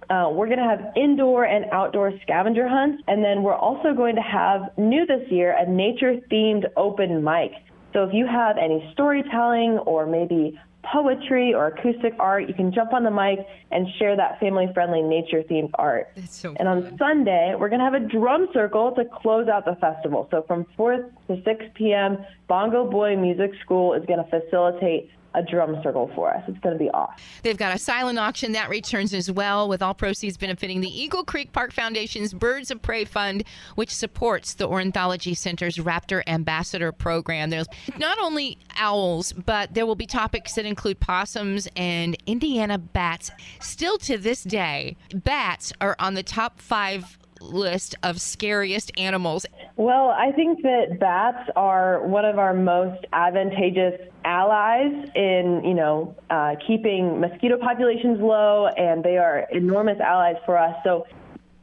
uh, 0.10 0.30
we're 0.32 0.48
going 0.48 0.60
to 0.60 0.64
have 0.66 0.94
indoor 0.96 1.46
and 1.46 1.66
outdoor 1.72 2.14
scavenger 2.22 2.68
hunts. 2.68 3.04
And 3.08 3.24
then 3.24 3.44
we're 3.44 3.56
also 3.56 3.94
going 3.94 4.16
to 4.16 4.22
have, 4.22 4.78
new 4.78 5.06
this 5.06 5.30
year, 5.32 5.56
a 5.58 5.70
nature 5.70 6.16
themed 6.32 6.66
open 6.76 7.24
mic. 7.24 7.52
So 7.94 8.04
if 8.04 8.14
you 8.14 8.26
have 8.26 8.58
any 8.58 8.90
storytelling 8.94 9.80
or 9.86 10.06
maybe 10.06 10.60
poetry 10.84 11.54
or 11.54 11.68
acoustic 11.68 12.14
art, 12.20 12.48
you 12.48 12.54
can 12.54 12.74
jump 12.74 12.94
on 12.94 13.04
the 13.04 13.12
mic 13.12 13.40
and 13.72 13.88
share 13.98 14.16
that 14.16 14.40
family 14.40 14.68
friendly 14.74 15.02
nature 15.02 15.44
themed 15.44 15.72
art. 15.76 16.12
So 16.28 16.54
and 16.60 16.68
on 16.68 16.98
Sunday, 16.98 17.56
we're 17.58 17.70
going 17.70 17.80
to 17.80 17.86
have 17.86 17.94
a 17.94 18.06
drum 18.06 18.48
circle 18.54 18.92
to 18.96 19.06
close 19.06 19.48
out 19.48 19.66
the 19.66 19.76
festival. 19.76 20.28
So 20.32 20.44
from 20.48 20.66
4 20.76 21.10
to 21.28 21.42
6 21.44 21.66
p.m., 21.76 22.26
Bongo 22.48 22.90
Boy 22.90 23.16
Music 23.16 23.52
School 23.64 23.94
is 23.94 24.06
going 24.06 24.24
to 24.24 24.30
facilitate 24.30 25.10
a 25.36 25.44
drum 25.44 25.80
circle 25.84 26.12
for 26.16 26.34
us. 26.34 26.44
It's 26.48 26.60
going 26.60 26.78
to 26.78 26.80
be 26.80 26.90
awesome. 26.92 27.16
They've 27.42 27.58
got 27.58 27.76
a 27.76 27.80
silent 27.80 28.20
auction 28.20 28.52
that 28.54 28.70
returns 28.70 29.14
as 29.14 29.32
well, 29.32 29.68
with 29.68 29.82
all 29.82 29.94
proceeds 29.94 30.38
benefiting 30.38 30.82
the 30.82 30.90
Eagle 30.90 31.24
Creek 31.24 31.52
Park 31.52 31.72
Foundation's 31.72 32.34
Birds 32.34 32.72
of 32.72 32.82
Prey 32.82 33.06
Fund, 33.06 33.44
which 33.76 33.94
supports 33.94 34.54
the 34.54 34.68
Ornithology 34.68 35.34
Center's 35.34 35.78
Raptor 35.78 36.22
Ambassador 36.28 36.92
program. 36.92 37.50
There's 37.50 37.68
not 37.98 38.18
only 38.20 38.58
owls, 38.78 39.34
but 39.34 39.74
there 39.74 39.86
will 39.86 39.96
be 39.96 40.06
topics 40.06 40.54
that 40.54 40.66
include 40.66 41.00
possums 41.00 41.68
and 41.76 42.16
Indiana 42.26 42.78
bats. 42.78 43.32
Still 43.62 43.98
to 44.00 44.18
this 44.18 44.44
day, 44.44 44.96
bats 45.14 45.74
are 45.82 45.96
on 46.00 46.14
the 46.14 46.24
top 46.24 46.60
five 46.60 47.18
list 47.44 47.96
of 48.04 48.22
scariest 48.22 48.92
animals? 48.98 49.46
Well, 49.76 50.10
I 50.10 50.32
think 50.32 50.62
that 50.64 51.00
bats 51.00 51.50
are 51.56 52.06
one 52.06 52.26
of 52.26 52.38
our 52.38 52.54
most 52.54 53.06
advantageous 53.12 54.00
allies 54.24 55.10
in, 55.16 55.62
you 55.66 55.74
know, 55.74 56.16
uh, 56.30 56.56
keeping 56.66 57.20
mosquito 57.20 57.58
populations 57.58 58.20
low, 58.22 58.68
and 58.68 59.04
they 59.04 59.18
are 59.18 59.48
enormous 59.52 60.00
allies 60.00 60.38
for 60.46 60.58
us. 60.58 60.76
So 60.84 61.06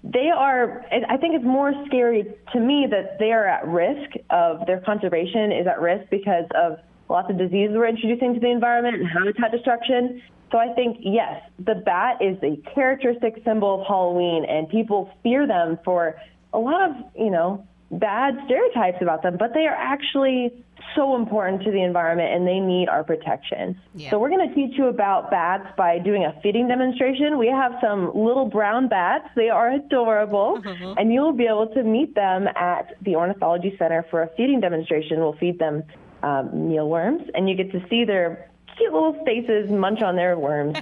they 0.02 0.30
are, 0.34 0.84
I 1.08 1.16
think 1.16 1.34
it's 1.34 1.44
more 1.44 1.72
scary 1.86 2.24
to 2.52 2.60
me 2.60 2.86
that 2.90 3.18
they 3.18 3.32
are 3.32 3.46
at 3.46 3.66
risk 3.66 4.16
of 4.30 4.66
their 4.66 4.80
conservation 4.80 5.52
is 5.52 5.66
at 5.66 5.80
risk 5.80 6.08
because 6.10 6.46
of 6.54 6.78
lots 7.10 7.28
of 7.30 7.36
diseases 7.36 7.74
we're 7.76 7.88
introducing 7.88 8.34
to 8.34 8.40
the 8.40 8.50
environment 8.50 8.96
and 8.96 9.06
habitat 9.08 9.50
destruction. 9.52 10.22
So 10.52 10.58
I 10.58 10.72
think, 10.74 10.98
yes, 11.00 11.42
the 11.58 11.74
bat 11.74 12.18
is 12.20 12.36
a 12.42 12.56
characteristic 12.74 13.42
symbol 13.44 13.80
of 13.80 13.86
Halloween, 13.86 14.44
and 14.44 14.68
people 14.68 15.10
fear 15.22 15.46
them 15.46 15.78
for 15.84 16.16
a 16.52 16.58
lot 16.58 16.90
of, 16.90 16.96
you 17.16 17.30
know, 17.30 17.66
bad 17.90 18.36
stereotypes 18.46 18.98
about 19.02 19.22
them, 19.22 19.36
but 19.36 19.52
they 19.52 19.66
are 19.66 19.74
actually 19.74 20.52
so 20.94 21.16
important 21.16 21.62
to 21.62 21.70
the 21.70 21.82
environment 21.82 22.32
and 22.32 22.46
they 22.46 22.58
need 22.58 22.88
our 22.88 23.04
protection. 23.04 23.78
Yeah. 23.94 24.10
So 24.10 24.18
we're 24.18 24.30
going 24.30 24.48
to 24.48 24.54
teach 24.54 24.78
you 24.78 24.86
about 24.86 25.30
bats 25.30 25.66
by 25.76 25.98
doing 25.98 26.24
a 26.24 26.40
feeding 26.40 26.68
demonstration. 26.68 27.38
We 27.38 27.48
have 27.48 27.72
some 27.80 28.06
little 28.14 28.46
brown 28.46 28.88
bats. 28.88 29.28
They 29.36 29.50
are 29.50 29.72
adorable 29.72 30.60
uh-huh. 30.64 30.94
and 30.98 31.12
you'll 31.12 31.32
be 31.32 31.46
able 31.46 31.68
to 31.74 31.82
meet 31.82 32.14
them 32.14 32.46
at 32.56 32.96
the 33.02 33.16
Ornithology 33.16 33.74
Center 33.78 34.06
for 34.10 34.22
a 34.22 34.28
feeding 34.36 34.60
demonstration. 34.60 35.18
We'll 35.18 35.36
feed 35.36 35.58
them 35.58 35.82
um, 36.22 36.68
mealworms 36.68 37.22
and 37.34 37.48
you 37.48 37.54
get 37.54 37.72
to 37.72 37.84
see 37.88 38.04
their 38.04 38.50
cute 38.80 38.92
little 38.92 39.24
faces 39.24 39.70
munch 39.70 40.02
on 40.02 40.16
their 40.16 40.38
worms. 40.38 40.78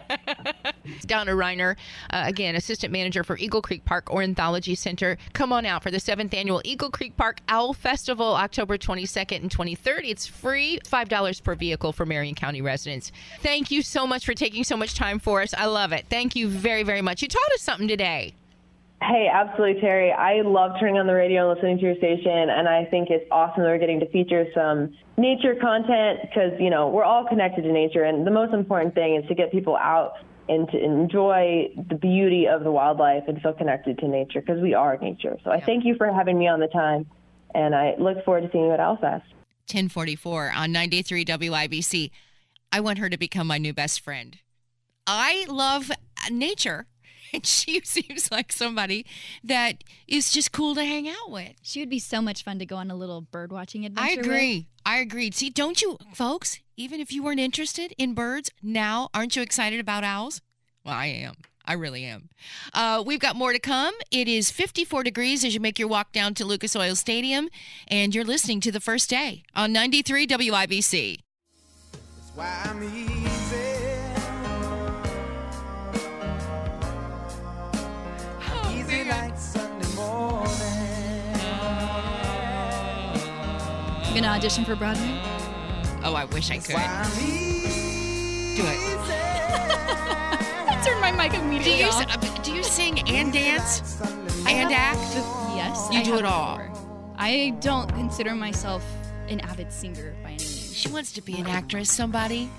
Donna 1.07 1.33
Riner, 1.33 1.77
uh, 2.11 2.22
again, 2.27 2.55
assistant 2.55 2.92
manager 2.92 3.24
for 3.24 3.37
Eagle 3.38 3.61
Creek 3.61 3.85
Park 3.85 4.11
Ornithology 4.11 4.74
Center. 4.74 5.18
Come 5.33 5.53
on 5.53 5.66
out 5.66 5.83
for 5.83 5.90
the 5.90 6.01
seventh 6.01 6.33
annual 6.33 6.62
Eagle 6.64 6.90
Creek 6.90 7.16
Park 7.16 7.40
Owl 7.48 7.72
Festival, 7.72 8.35
October 8.35 8.79
22nd 8.79 9.42
and 9.42 9.51
23rd. 9.51 10.01
It's 10.05 10.27
free, 10.27 10.79
$5 10.85 11.42
per 11.42 11.55
vehicle 11.55 11.92
for 11.92 12.07
Marion 12.07 12.35
County 12.35 12.62
residents. 12.62 13.11
Thank 13.40 13.70
you 13.70 13.83
so 13.83 14.07
much 14.07 14.24
for 14.24 14.35
taking 14.35 14.64
so 14.64 14.77
much 14.77 14.94
time 14.94 15.18
for 15.18 15.42
us. 15.42 15.53
I 15.55 15.66
love 15.66 15.92
it. 15.92 16.07
Thank 16.09 16.37
you 16.37 16.48
very, 16.48 16.85
very 16.85 17.03
much. 17.03 17.22
You 17.22 17.29
taught 17.29 17.53
us 17.55 17.62
something 17.62 17.88
today. 17.88 18.35
Hey, 19.01 19.29
absolutely, 19.33 19.81
Terri. 19.81 20.15
I 20.15 20.43
love 20.43 20.73
turning 20.81 20.99
on 20.99 21.07
the 21.07 21.15
radio 21.15 21.49
and 21.49 21.57
listening 21.57 21.79
to 21.79 21.85
your 21.85 21.97
station, 21.97 22.51
and 22.51 22.69
I 22.69 22.85
think 22.85 23.11
it's 23.11 23.25
awesome 23.31 23.63
that 23.63 23.69
we're 23.69 23.79
getting 23.79 24.01
to 24.01 24.11
feature 24.11 24.47
some 24.53 24.93
nature 25.17 25.55
content 25.55 26.21
because, 26.23 26.53
you 26.59 26.69
know, 26.69 26.89
we're 26.89 27.05
all 27.05 27.25
connected 27.25 27.63
to 27.63 27.73
nature, 27.73 28.03
and 28.03 28.27
the 28.27 28.31
most 28.31 28.53
important 28.53 28.95
thing 28.95 29.15
is 29.15 29.27
to 29.29 29.35
get 29.35 29.53
people 29.53 29.77
out 29.77 30.15
and 30.49 30.69
to 30.71 30.83
enjoy 30.83 31.69
the 31.89 31.95
beauty 31.95 32.49
of 32.49 32.65
the 32.65 32.73
wildlife 32.73 33.23
and 33.29 33.41
feel 33.41 33.53
connected 33.53 33.99
to 33.99 34.09
nature 34.09 34.41
because 34.41 34.61
we 34.61 34.75
are 34.75 34.97
nature. 34.99 35.37
So 35.45 35.51
I 35.51 35.61
thank 35.61 35.85
you 35.85 35.95
for 35.97 36.13
having 36.13 36.37
me 36.37 36.49
on 36.49 36.59
the 36.59 36.69
time, 36.69 37.07
and 37.55 37.75
I 37.75 37.95
look 37.99 38.25
forward 38.25 38.43
to 38.43 38.51
seeing 38.51 38.65
you 38.65 38.73
at 38.73 38.81
Owlfest. 38.81 39.23
1044 39.71 40.53
on 40.57 40.73
93 40.73 41.25
WIBC. 41.25 42.11
I 42.73 42.81
want 42.81 42.99
her 42.99 43.09
to 43.09 43.17
become 43.17 43.47
my 43.47 43.59
new 43.59 43.73
best 43.73 44.01
friend. 44.01 44.39
I 45.07 45.47
love 45.49 45.91
nature 46.31 46.87
and 47.33 47.47
she 47.47 47.81
seems 47.85 48.31
like 48.31 48.53
somebody 48.53 49.07
that 49.45 49.85
is 50.07 50.31
just 50.31 50.53
cool 50.53 50.75
to 50.75 50.85
hang 50.85 51.09
out 51.09 51.31
with. 51.31 51.55
She 51.62 51.81
would 51.81 51.91
be 51.91 51.99
so 51.99 52.21
much 52.23 52.43
fun 52.43 52.59
to 52.59 52.67
go 52.67 52.77
on 52.77 52.91
a 52.91 52.97
little 52.97 53.21
bird 53.21 53.53
watching 53.53 53.85
adventure. 53.85 54.21
I 54.21 54.23
agree. 54.23 54.57
With. 54.57 54.67
I 54.87 54.99
agreed. 54.99 55.35
See, 55.35 55.51
don't 55.51 55.81
you, 55.83 55.99
folks? 56.14 56.61
Even 56.77 57.01
if 57.01 57.12
you 57.12 57.23
weren't 57.23 57.41
interested 57.41 57.93
in 57.99 58.14
birds, 58.14 58.51
now 58.62 59.09
aren't 59.12 59.37
you 59.37 59.43
excited 59.43 59.81
about 59.81 60.05
owls? 60.05 60.41
Well, 60.85 60.95
I 60.95 61.07
am. 61.07 61.35
I 61.64 61.75
really 61.75 62.05
am. 62.05 62.31
Uh, 62.73 63.03
we've 63.05 63.21
got 63.21 63.37
more 63.37 63.53
to 63.53 63.59
come. 63.59 63.93
It 64.11 64.27
is 64.27 64.51
54 64.51 65.03
degrees 65.03 65.45
as 65.45 65.53
you 65.53 65.61
make 65.61 65.79
your 65.79 65.88
walk 65.88 66.12
down 66.12 66.33
to 66.35 66.47
Lucas 66.47 66.75
Oil 66.75 66.97
Stadium, 66.97 67.51
and 67.88 68.14
you're 68.14 68.25
listening 68.25 68.61
to 68.62 68.73
the 68.73 68.81
first 68.81 69.11
day 69.11 69.43
on 69.55 69.71
93 69.73 70.27
WIBC. 70.27 71.19
Gonna 84.21 84.37
audition 84.37 84.65
for 84.65 84.75
Broadway? 84.75 85.21
Oh, 86.03 86.15
I 86.15 86.25
wish 86.25 86.51
I 86.51 86.57
could. 86.57 86.75
Do 88.57 88.65
it. 88.67 88.79
Turn 90.85 91.01
my 91.01 91.13
mic 91.13 91.35
immediately 91.35 91.73
do 91.73 91.79
you, 91.79 91.89
off. 91.89 92.17
Uh, 92.17 92.43
do 92.43 92.53
you 92.53 92.65
sing 92.65 92.99
and 93.09 93.33
dance 93.33 94.01
and 94.49 94.73
act? 94.73 94.99
Yes. 95.55 95.89
You 95.93 96.01
I 96.01 96.03
do 96.03 96.17
it 96.17 96.25
all. 96.25 96.59
Before. 96.59 97.15
I 97.17 97.55
don't 97.61 97.89
consider 97.91 98.35
myself 98.35 98.85
an 99.29 99.41
avid 99.41 99.73
singer 99.73 100.17
by 100.23 100.31
any 100.31 100.39
means. 100.39 100.77
She 100.77 100.89
wants 100.89 101.13
to 101.13 101.23
be 101.23 101.39
an 101.39 101.47
actress. 101.47 101.89
Somebody 101.91 102.51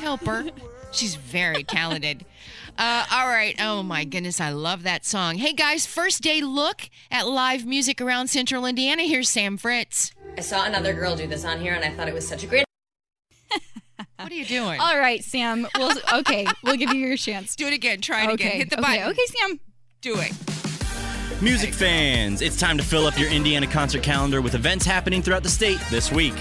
help 0.00 0.20
her. 0.26 0.50
She's 0.92 1.14
very 1.14 1.64
talented. 1.64 2.26
Uh, 2.78 3.04
all 3.12 3.26
right. 3.26 3.56
Oh 3.60 3.82
my 3.82 4.04
goodness, 4.04 4.40
I 4.40 4.50
love 4.50 4.84
that 4.84 5.04
song. 5.04 5.34
Hey 5.34 5.52
guys, 5.52 5.84
first 5.84 6.22
day 6.22 6.40
look 6.40 6.88
at 7.10 7.28
live 7.28 7.66
music 7.66 8.00
around 8.00 8.28
Central 8.28 8.64
Indiana. 8.64 9.02
Here's 9.02 9.28
Sam 9.28 9.58
Fritz. 9.58 10.12
I 10.36 10.40
saw 10.40 10.64
another 10.64 10.94
girl 10.94 11.16
do 11.16 11.26
this 11.26 11.44
on 11.44 11.60
here, 11.60 11.74
and 11.74 11.84
I 11.84 11.90
thought 11.90 12.08
it 12.08 12.14
was 12.14 12.26
such 12.26 12.44
a 12.44 12.46
great. 12.46 12.64
what 14.16 14.30
are 14.30 14.34
you 14.34 14.44
doing? 14.44 14.80
All 14.80 14.98
right, 14.98 15.22
Sam. 15.22 15.66
We'll, 15.76 15.92
okay, 16.14 16.46
we'll 16.62 16.76
give 16.76 16.92
you 16.92 17.06
your 17.06 17.16
chance. 17.16 17.56
Do 17.56 17.66
it 17.66 17.74
again. 17.74 18.00
Try 18.00 18.24
it 18.24 18.30
okay. 18.30 18.46
again. 18.46 18.58
Hit 18.58 18.70
the 18.70 18.80
okay. 18.80 18.98
button. 18.98 19.10
Okay, 19.10 19.26
Sam. 19.26 19.60
Do 20.00 20.16
it. 20.18 20.32
Music 21.42 21.72
fans, 21.72 22.42
it's 22.42 22.58
time 22.58 22.76
to 22.76 22.84
fill 22.84 23.06
up 23.06 23.18
your 23.18 23.30
Indiana 23.30 23.66
concert 23.66 24.02
calendar 24.02 24.42
with 24.42 24.54
events 24.54 24.84
happening 24.84 25.22
throughout 25.22 25.42
the 25.42 25.48
state 25.48 25.80
this 25.90 26.12
week. 26.12 26.34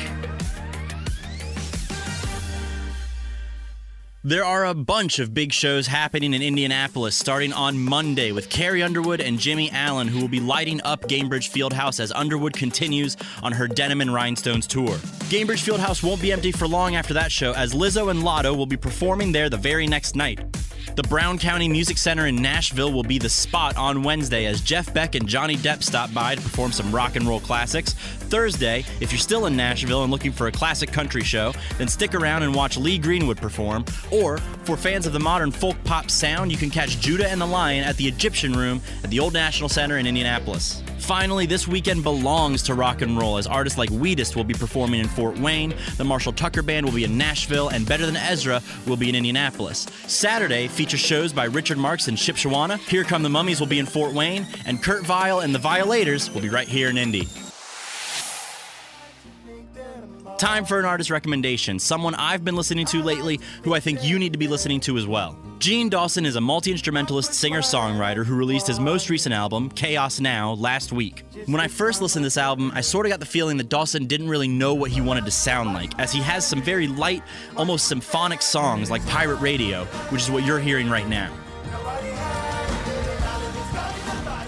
There 4.30 4.46
are 4.46 4.66
a 4.66 4.76
bunch 4.76 5.18
of 5.18 5.34
big 5.34 5.52
shows 5.52 5.88
happening 5.88 6.36
in 6.36 6.44
Indianapolis 6.44 7.18
starting 7.18 7.52
on 7.52 7.80
Monday 7.80 8.32
with 8.32 8.48
Carrie 8.52 8.84
Underwood 8.84 9.22
and 9.22 9.40
Jimmy 9.40 9.72
Allen, 9.72 10.08
who 10.08 10.20
will 10.22 10.28
be 10.28 10.40
lighting 10.40 10.80
up 10.84 11.02
Gainbridge 11.08 11.50
Fieldhouse 11.50 12.00
as 12.00 12.12
Underwood 12.12 12.54
continues 12.54 13.18
on 13.42 13.54
her 13.54 13.68
Denim 13.68 14.02
and 14.02 14.14
Rhinestones 14.14 14.68
tour. 14.68 14.98
Gainbridge 15.32 15.68
Fieldhouse 15.68 16.04
won't 16.04 16.22
be 16.22 16.32
empty 16.32 16.52
for 16.52 16.68
long 16.68 16.96
after 16.96 17.16
that 17.16 17.32
show, 17.32 17.54
as 17.54 17.74
Lizzo 17.74 18.12
and 18.12 18.22
Latto 18.22 18.56
will 18.56 18.68
be 18.68 18.78
performing 18.78 19.32
there 19.32 19.50
the 19.50 19.58
very 19.58 19.88
next 19.88 20.16
night. 20.16 20.40
The 20.96 21.08
Brown 21.08 21.38
County 21.38 21.70
Music 21.70 21.98
Center 21.98 22.26
in 22.28 22.36
Nashville 22.36 22.92
will 22.92 23.04
be 23.04 23.18
the 23.18 23.30
spot 23.30 23.78
on 23.78 24.04
Wednesday 24.04 24.46
as 24.46 24.60
Jeff 24.60 24.94
Beck 24.94 25.16
and 25.16 25.28
Johnny 25.28 25.56
Depp 25.56 25.82
stop 25.82 26.14
by 26.14 26.36
to 26.36 26.42
perform 26.42 26.72
some 26.74 26.94
rock 26.94 27.16
and 27.16 27.26
roll 27.26 27.40
classics. 27.40 27.94
Thursday, 27.94 28.84
if 29.00 29.12
you're 29.12 29.20
still 29.20 29.46
in 29.46 29.56
Nashville 29.56 30.04
and 30.04 30.12
looking 30.12 30.32
for 30.34 30.48
a 30.48 30.52
classic 30.52 30.92
country 30.92 31.24
show, 31.24 31.54
then 31.78 31.88
stick 31.88 32.14
around 32.16 32.44
and 32.44 32.54
watch 32.54 32.78
Lee 32.78 32.98
Greenwood 32.98 33.38
perform. 33.38 33.86
Or, 34.12 34.19
for 34.20 34.76
fans 34.76 35.08
of 35.08 35.14
the 35.14 35.20
modern 35.20 35.50
folk 35.50 35.78
pop 35.86 36.12
sound, 36.12 36.52
you 36.52 36.58
can 36.58 36.70
catch 36.70 37.00
Judah 37.00 37.30
and 37.30 37.40
the 37.40 37.46
Lion 37.46 37.86
at 37.86 37.96
the 37.96 38.06
Egyptian 38.06 38.52
Room 38.54 38.82
at 39.04 39.10
the 39.10 39.20
Old 39.20 39.32
National 39.34 39.70
Center 39.70 39.98
in 39.98 40.06
Indianapolis. 40.06 40.84
Finally, 40.98 41.46
this 41.46 41.68
weekend 41.70 42.04
belongs 42.04 42.62
to 42.64 42.74
rock 42.74 43.02
and 43.02 43.18
roll 43.18 43.38
as 43.38 43.48
artists 43.48 43.80
like 43.80 43.90
Weedest 43.90 44.36
will 44.36 44.44
be 44.44 44.54
performing 44.54 45.00
in 45.00 45.08
Fort 45.08 45.40
Wayne, 45.40 45.74
the 45.98 46.04
Marshall 46.04 46.34
Tucker 46.34 46.62
Band 46.62 46.86
will 46.86 46.94
be 46.94 47.06
in 47.06 47.18
Nashville, 47.18 47.70
and 47.70 47.88
Better 47.88 48.06
Than 48.06 48.18
Ezra 48.18 48.62
will 48.86 48.98
be 48.98 49.08
in 49.08 49.16
Indianapolis. 49.16 49.88
Saturday 50.08 50.68
features 50.68 51.00
shows 51.00 51.32
by 51.32 51.46
Richard 51.46 51.78
Marx 51.78 52.10
and 52.10 52.18
Shipshewana. 52.18 52.78
Here 52.78 53.06
Come 53.06 53.24
the 53.24 53.30
Mummies 53.30 53.62
will 53.62 53.68
be 53.68 53.80
in 53.80 53.86
Fort 53.86 54.14
Wayne, 54.14 54.46
and 54.66 54.84
Kurt 54.84 55.04
Vile 55.04 55.40
and 55.40 55.56
the 55.56 55.60
Violators 55.60 56.30
will 56.30 56.42
be 56.42 56.50
right 56.50 56.68
here 56.68 56.90
in 56.90 56.98
Indy. 56.98 57.28
Time 60.40 60.64
for 60.64 60.80
an 60.80 60.86
artist 60.86 61.10
recommendation, 61.10 61.80
someone 61.80 62.16
I've 62.16 62.46
been 62.46 62.56
listening 62.56 62.86
to 62.86 63.04
lately 63.04 63.42
who 63.64 63.74
I 63.74 63.82
think 63.82 64.06
you 64.06 64.18
need 64.18 64.32
to 64.32 64.40
be 64.40 64.48
listening 64.48 64.80
to 64.82 64.98
as 64.98 65.06
well. 65.06 65.38
Jean 65.58 65.90
Dawson 65.90 66.26
is 66.26 66.38
a 66.38 66.42
multi 66.42 66.72
instrumentalist 66.72 67.34
singer 67.34 67.60
songwriter 67.60 68.26
who 68.26 68.38
released 68.38 68.66
his 68.66 68.80
most 68.80 69.10
recent 69.10 69.36
album, 69.36 69.70
Chaos 69.70 70.22
Now, 70.22 70.54
last 70.54 70.94
week. 70.94 71.26
When 71.48 71.60
I 71.60 71.68
first 71.68 72.02
listened 72.02 72.24
to 72.24 72.28
this 72.28 72.38
album, 72.38 72.72
I 72.74 72.80
sort 72.80 73.06
of 73.06 73.10
got 73.10 73.20
the 73.20 73.26
feeling 73.26 73.58
that 73.58 73.68
Dawson 73.68 74.06
didn't 74.06 74.30
really 74.30 74.48
know 74.48 74.74
what 74.74 74.92
he 74.92 75.02
wanted 75.02 75.26
to 75.26 75.32
sound 75.32 75.74
like, 75.74 75.92
as 76.00 76.14
he 76.14 76.22
has 76.22 76.48
some 76.48 76.62
very 76.62 76.88
light, 76.88 77.22
almost 77.58 77.90
symphonic 77.90 78.42
songs 78.42 78.90
like 78.90 79.06
Pirate 79.08 79.42
Radio, 79.42 79.84
which 80.08 80.22
is 80.22 80.32
what 80.32 80.46
you're 80.46 80.58
hearing 80.58 80.90
right 80.90 81.10
now. 81.10 81.34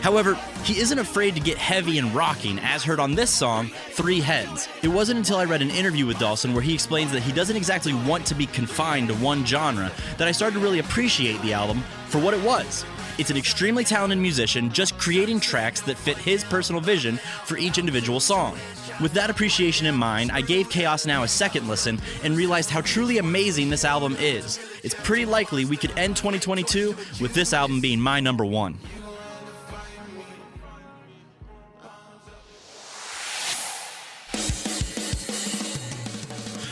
However, 0.01 0.39
he 0.63 0.80
isn't 0.80 1.00
afraid 1.00 1.34
to 1.36 1.41
get 1.41 1.58
heavy 1.58 1.97
and 1.97 2.13
rocking, 2.13 2.60
as 2.60 2.84
heard 2.84 3.00
on 3.00 3.15
this 3.15 3.30
song, 3.30 3.71
Three 3.89 4.19
Heads. 4.19 4.69
It 4.84 4.88
wasn't 4.88 5.17
until 5.17 5.38
I 5.38 5.45
read 5.45 5.62
an 5.62 5.71
interview 5.71 6.06
with 6.06 6.19
Dawson 6.19 6.54
where 6.54 6.62
he 6.62 6.74
explains 6.74 7.12
that 7.12 7.24
he 7.24 7.32
doesn't 7.32 7.56
exactly 7.56 7.93
want 7.93 8.26
to 8.28 8.36
be 8.36 8.45
confined 8.45 9.08
to 9.08 9.15
one 9.15 9.45
genre 9.45 9.91
that 10.17 10.28
I 10.28 10.32
started 10.32 10.56
to 10.56 10.63
really 10.63 10.80
appreciate 10.80 11.41
the 11.41 11.54
album 11.54 11.82
for 12.08 12.19
what 12.19 12.34
it 12.34 12.43
was. 12.43 12.86
It's 13.17 13.30
an 13.30 13.38
extremely 13.38 13.84
talented 13.84 14.19
musician 14.19 14.71
just 14.71 14.97
creating 14.97 15.39
tracks 15.39 15.82
that 15.82 15.97
fit 15.97 16.17
his 16.17 16.43
personal 16.43 16.82
vision 16.82 17.17
for 17.45 17.58
each 17.58 17.78
individual 17.78 18.19
song. 18.19 18.58
With 19.02 19.13
that 19.13 19.30
appreciation 19.30 19.88
in 19.88 19.95
mind, 19.95 20.32
I 20.32 20.41
gave 20.41 20.69
Chaos 20.69 21.06
Now 21.06 21.24
a 21.24 21.28
second 21.28 21.67
listen 21.67 22.00
and 22.24 22.38
realized 22.38 22.69
how 22.69 22.82
truly 22.82 23.17
amazing 23.17 23.69
this 23.69 23.86
album 23.86 24.15
is. 24.19 24.60
It's 24.84 24.95
pretty 24.95 25.26
likely 25.26 25.65
we 25.65 25.78
could 25.78 25.97
end 25.97 26.15
2022 26.17 26.95
with 27.19 27.34
this 27.34 27.54
album 27.54 27.82
being 27.82 28.00
my 28.00 28.19
number 28.19 28.45
one. 28.45 28.78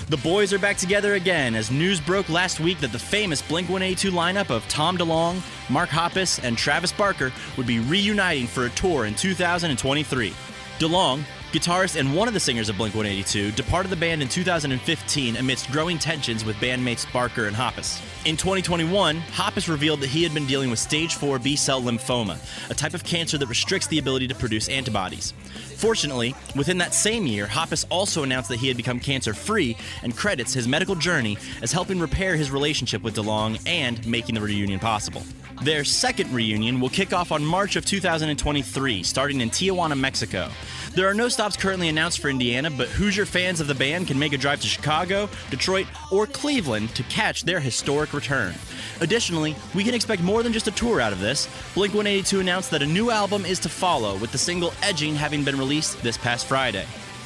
The 0.10 0.18
boys 0.18 0.52
are 0.54 0.58
back 0.58 0.78
together 0.78 1.14
again 1.14 1.54
as 1.54 1.70
news 1.70 2.02
broke 2.02 2.30
last 2.30 2.60
week 2.60 2.80
that 2.80 2.92
the 2.92 2.98
famous 2.98 3.44
Blink 3.44 3.70
182 3.70 4.10
lineup 4.12 4.50
of 4.50 4.68
Tom 4.68 4.98
DeLonge, 4.98 5.40
Mark 5.70 5.92
Hoppus, 5.92 6.44
and 6.44 6.58
Travis 6.58 6.92
Barker 6.92 7.32
would 7.58 7.68
be 7.68 7.80
reuniting 7.80 8.48
for 8.48 8.66
a 8.66 8.72
tour 8.72 9.06
in 9.06 9.14
2023. 9.14 10.34
DeLonge, 10.80 11.24
guitarist 11.52 12.00
and 12.00 12.16
one 12.16 12.28
of 12.28 12.34
the 12.34 12.40
singers 12.40 12.70
of 12.70 12.78
Blink 12.78 12.94
182, 12.94 13.52
departed 13.52 13.90
the 13.90 13.96
band 13.96 14.22
in 14.22 14.28
2015 14.28 15.38
amidst 15.38 15.72
growing 15.72 15.98
tensions 15.98 16.46
with 16.46 16.56
bandmates 16.58 17.12
Barker 17.12 17.48
and 17.48 17.56
Hoppus. 17.56 18.02
In 18.26 18.38
2021, 18.38 19.18
Hoppus 19.18 19.68
revealed 19.68 20.02
that 20.02 20.10
he 20.10 20.24
had 20.24 20.34
been 20.34 20.46
dealing 20.46 20.70
with 20.70 20.80
stage 20.80 21.16
4 21.16 21.40
B 21.40 21.56
cell 21.56 21.82
lymphoma, 21.82 22.38
a 22.70 22.74
type 22.74 22.94
of 22.94 23.04
cancer 23.04 23.38
that 23.38 23.48
restricts 23.48 23.88
the 23.88 23.98
ability 23.98 24.28
to 24.28 24.36
produce 24.36 24.70
antibodies. 24.70 25.34
Fortunately, 25.78 26.36
within 26.56 26.78
that 26.80 26.94
same 26.94 27.26
year, 27.26 27.48
Hoppus 27.48 27.86
also 27.90 28.24
announced 28.24 28.50
that 28.50 28.60
he 28.60 28.68
had 28.68 28.78
become 28.78 29.00
cancer 29.00 29.34
free 29.34 29.78
and 30.04 30.16
credits 30.16 30.54
his 30.54 30.68
medical 30.68 30.96
journey 30.96 31.38
as 31.62 31.72
helping 31.72 32.00
repair 32.00 32.36
his 32.36 32.52
relationship 32.52 33.02
with 33.02 33.16
DeLonge 33.16 33.62
and 33.66 34.06
making 34.06 34.36
the 34.36 34.42
reunion 34.42 34.80
possible. 34.80 35.24
Their 35.62 35.84
second 35.84 36.34
reunion 36.34 36.80
will 36.80 36.90
kick 36.90 37.12
off 37.12 37.34
on 37.34 37.44
March 37.44 37.76
of 37.76 37.84
2023, 37.84 39.04
starting 39.04 39.42
in 39.42 39.50
Tijuana, 39.50 40.00
Mexico. 40.00 40.50
There 40.96 41.06
are 41.10 41.14
no 41.14 41.28
stops 41.28 41.58
currently 41.58 41.90
announced 41.90 42.22
for 42.22 42.30
Indiana, 42.30 42.72
but 42.72 42.88
Hoosier 42.88 43.26
fans 43.26 43.60
of 43.60 43.68
the 43.68 43.76
band 43.76 44.08
can 44.08 44.18
make 44.18 44.32
a 44.32 44.38
drive 44.38 44.62
to 44.62 44.68
Chicago, 44.68 45.28
Detroit, 45.50 45.86
or 46.14 46.26
Cleveland 46.28 46.96
to 46.96 47.04
catch 47.04 47.44
their 47.44 47.60
historic 47.60 48.14
return. 48.14 48.56
Additionally, 49.02 49.54
we 49.76 49.84
can 49.84 49.94
expect 49.94 50.22
more 50.22 50.44
than 50.44 50.54
just 50.54 50.70
a 50.70 50.72
tour 50.72 51.02
out 51.02 51.12
of 51.12 51.20
this. 51.20 51.50
Blink 51.76 51.94
182 51.94 52.40
announced 52.40 52.72
that 52.72 52.82
a 52.82 52.88
new 52.88 53.12
album 53.12 53.46
is 53.46 53.60
to 53.60 53.70
follow, 53.70 54.16
with 54.18 54.32
the 54.32 54.38
single 54.38 54.74
Edging 54.82 55.14
having 55.14 55.44
been 55.44 55.58
released 55.58 56.02
this 56.02 56.18
past 56.18 56.46
Friday. 56.46 56.86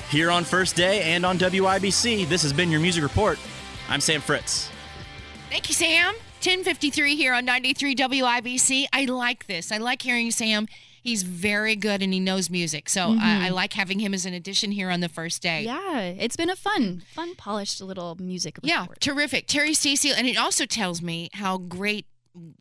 Here 0.09 0.31
on 0.31 0.43
First 0.43 0.75
Day 0.75 1.03
and 1.03 1.23
on 1.23 1.37
WIBC, 1.37 2.27
this 2.27 2.41
has 2.41 2.51
been 2.51 2.71
your 2.71 2.81
music 2.81 3.03
report. 3.03 3.37
I'm 3.89 4.01
Sam 4.01 4.21
Fritz. 4.21 4.71
Thank 5.51 5.69
you, 5.69 5.75
Sam. 5.75 6.15
1053 6.43 7.15
here 7.15 7.33
on 7.33 7.45
93 7.45 7.95
WIBC. 7.95 8.85
I 8.91 9.05
like 9.05 9.47
this. 9.47 9.71
I 9.71 9.77
like 9.77 10.01
hearing 10.01 10.29
Sam. 10.29 10.67
He's 11.01 11.23
very 11.23 11.75
good 11.75 12.01
and 12.01 12.13
he 12.13 12.19
knows 12.19 12.49
music. 12.49 12.89
So 12.89 13.09
Mhm. 13.09 13.19
I, 13.19 13.47
I 13.47 13.49
like 13.49 13.73
having 13.73 13.99
him 13.99 14.13
as 14.13 14.25
an 14.25 14.33
addition 14.33 14.71
here 14.71 14.89
on 14.89 14.99
the 14.99 15.09
first 15.09 15.41
day. 15.41 15.63
Yeah, 15.63 15.99
it's 16.01 16.35
been 16.35 16.49
a 16.49 16.55
fun, 16.55 17.03
fun, 17.13 17.35
polished 17.35 17.79
little 17.81 18.15
music. 18.15 18.57
Yeah, 18.63 18.87
terrific. 18.99 19.47
Terri 19.47 19.75
Stacy, 19.75 20.11
and 20.11 20.27
it 20.27 20.37
also 20.37 20.65
tells 20.65 21.01
me 21.01 21.29
how 21.33 21.57
great, 21.57 22.05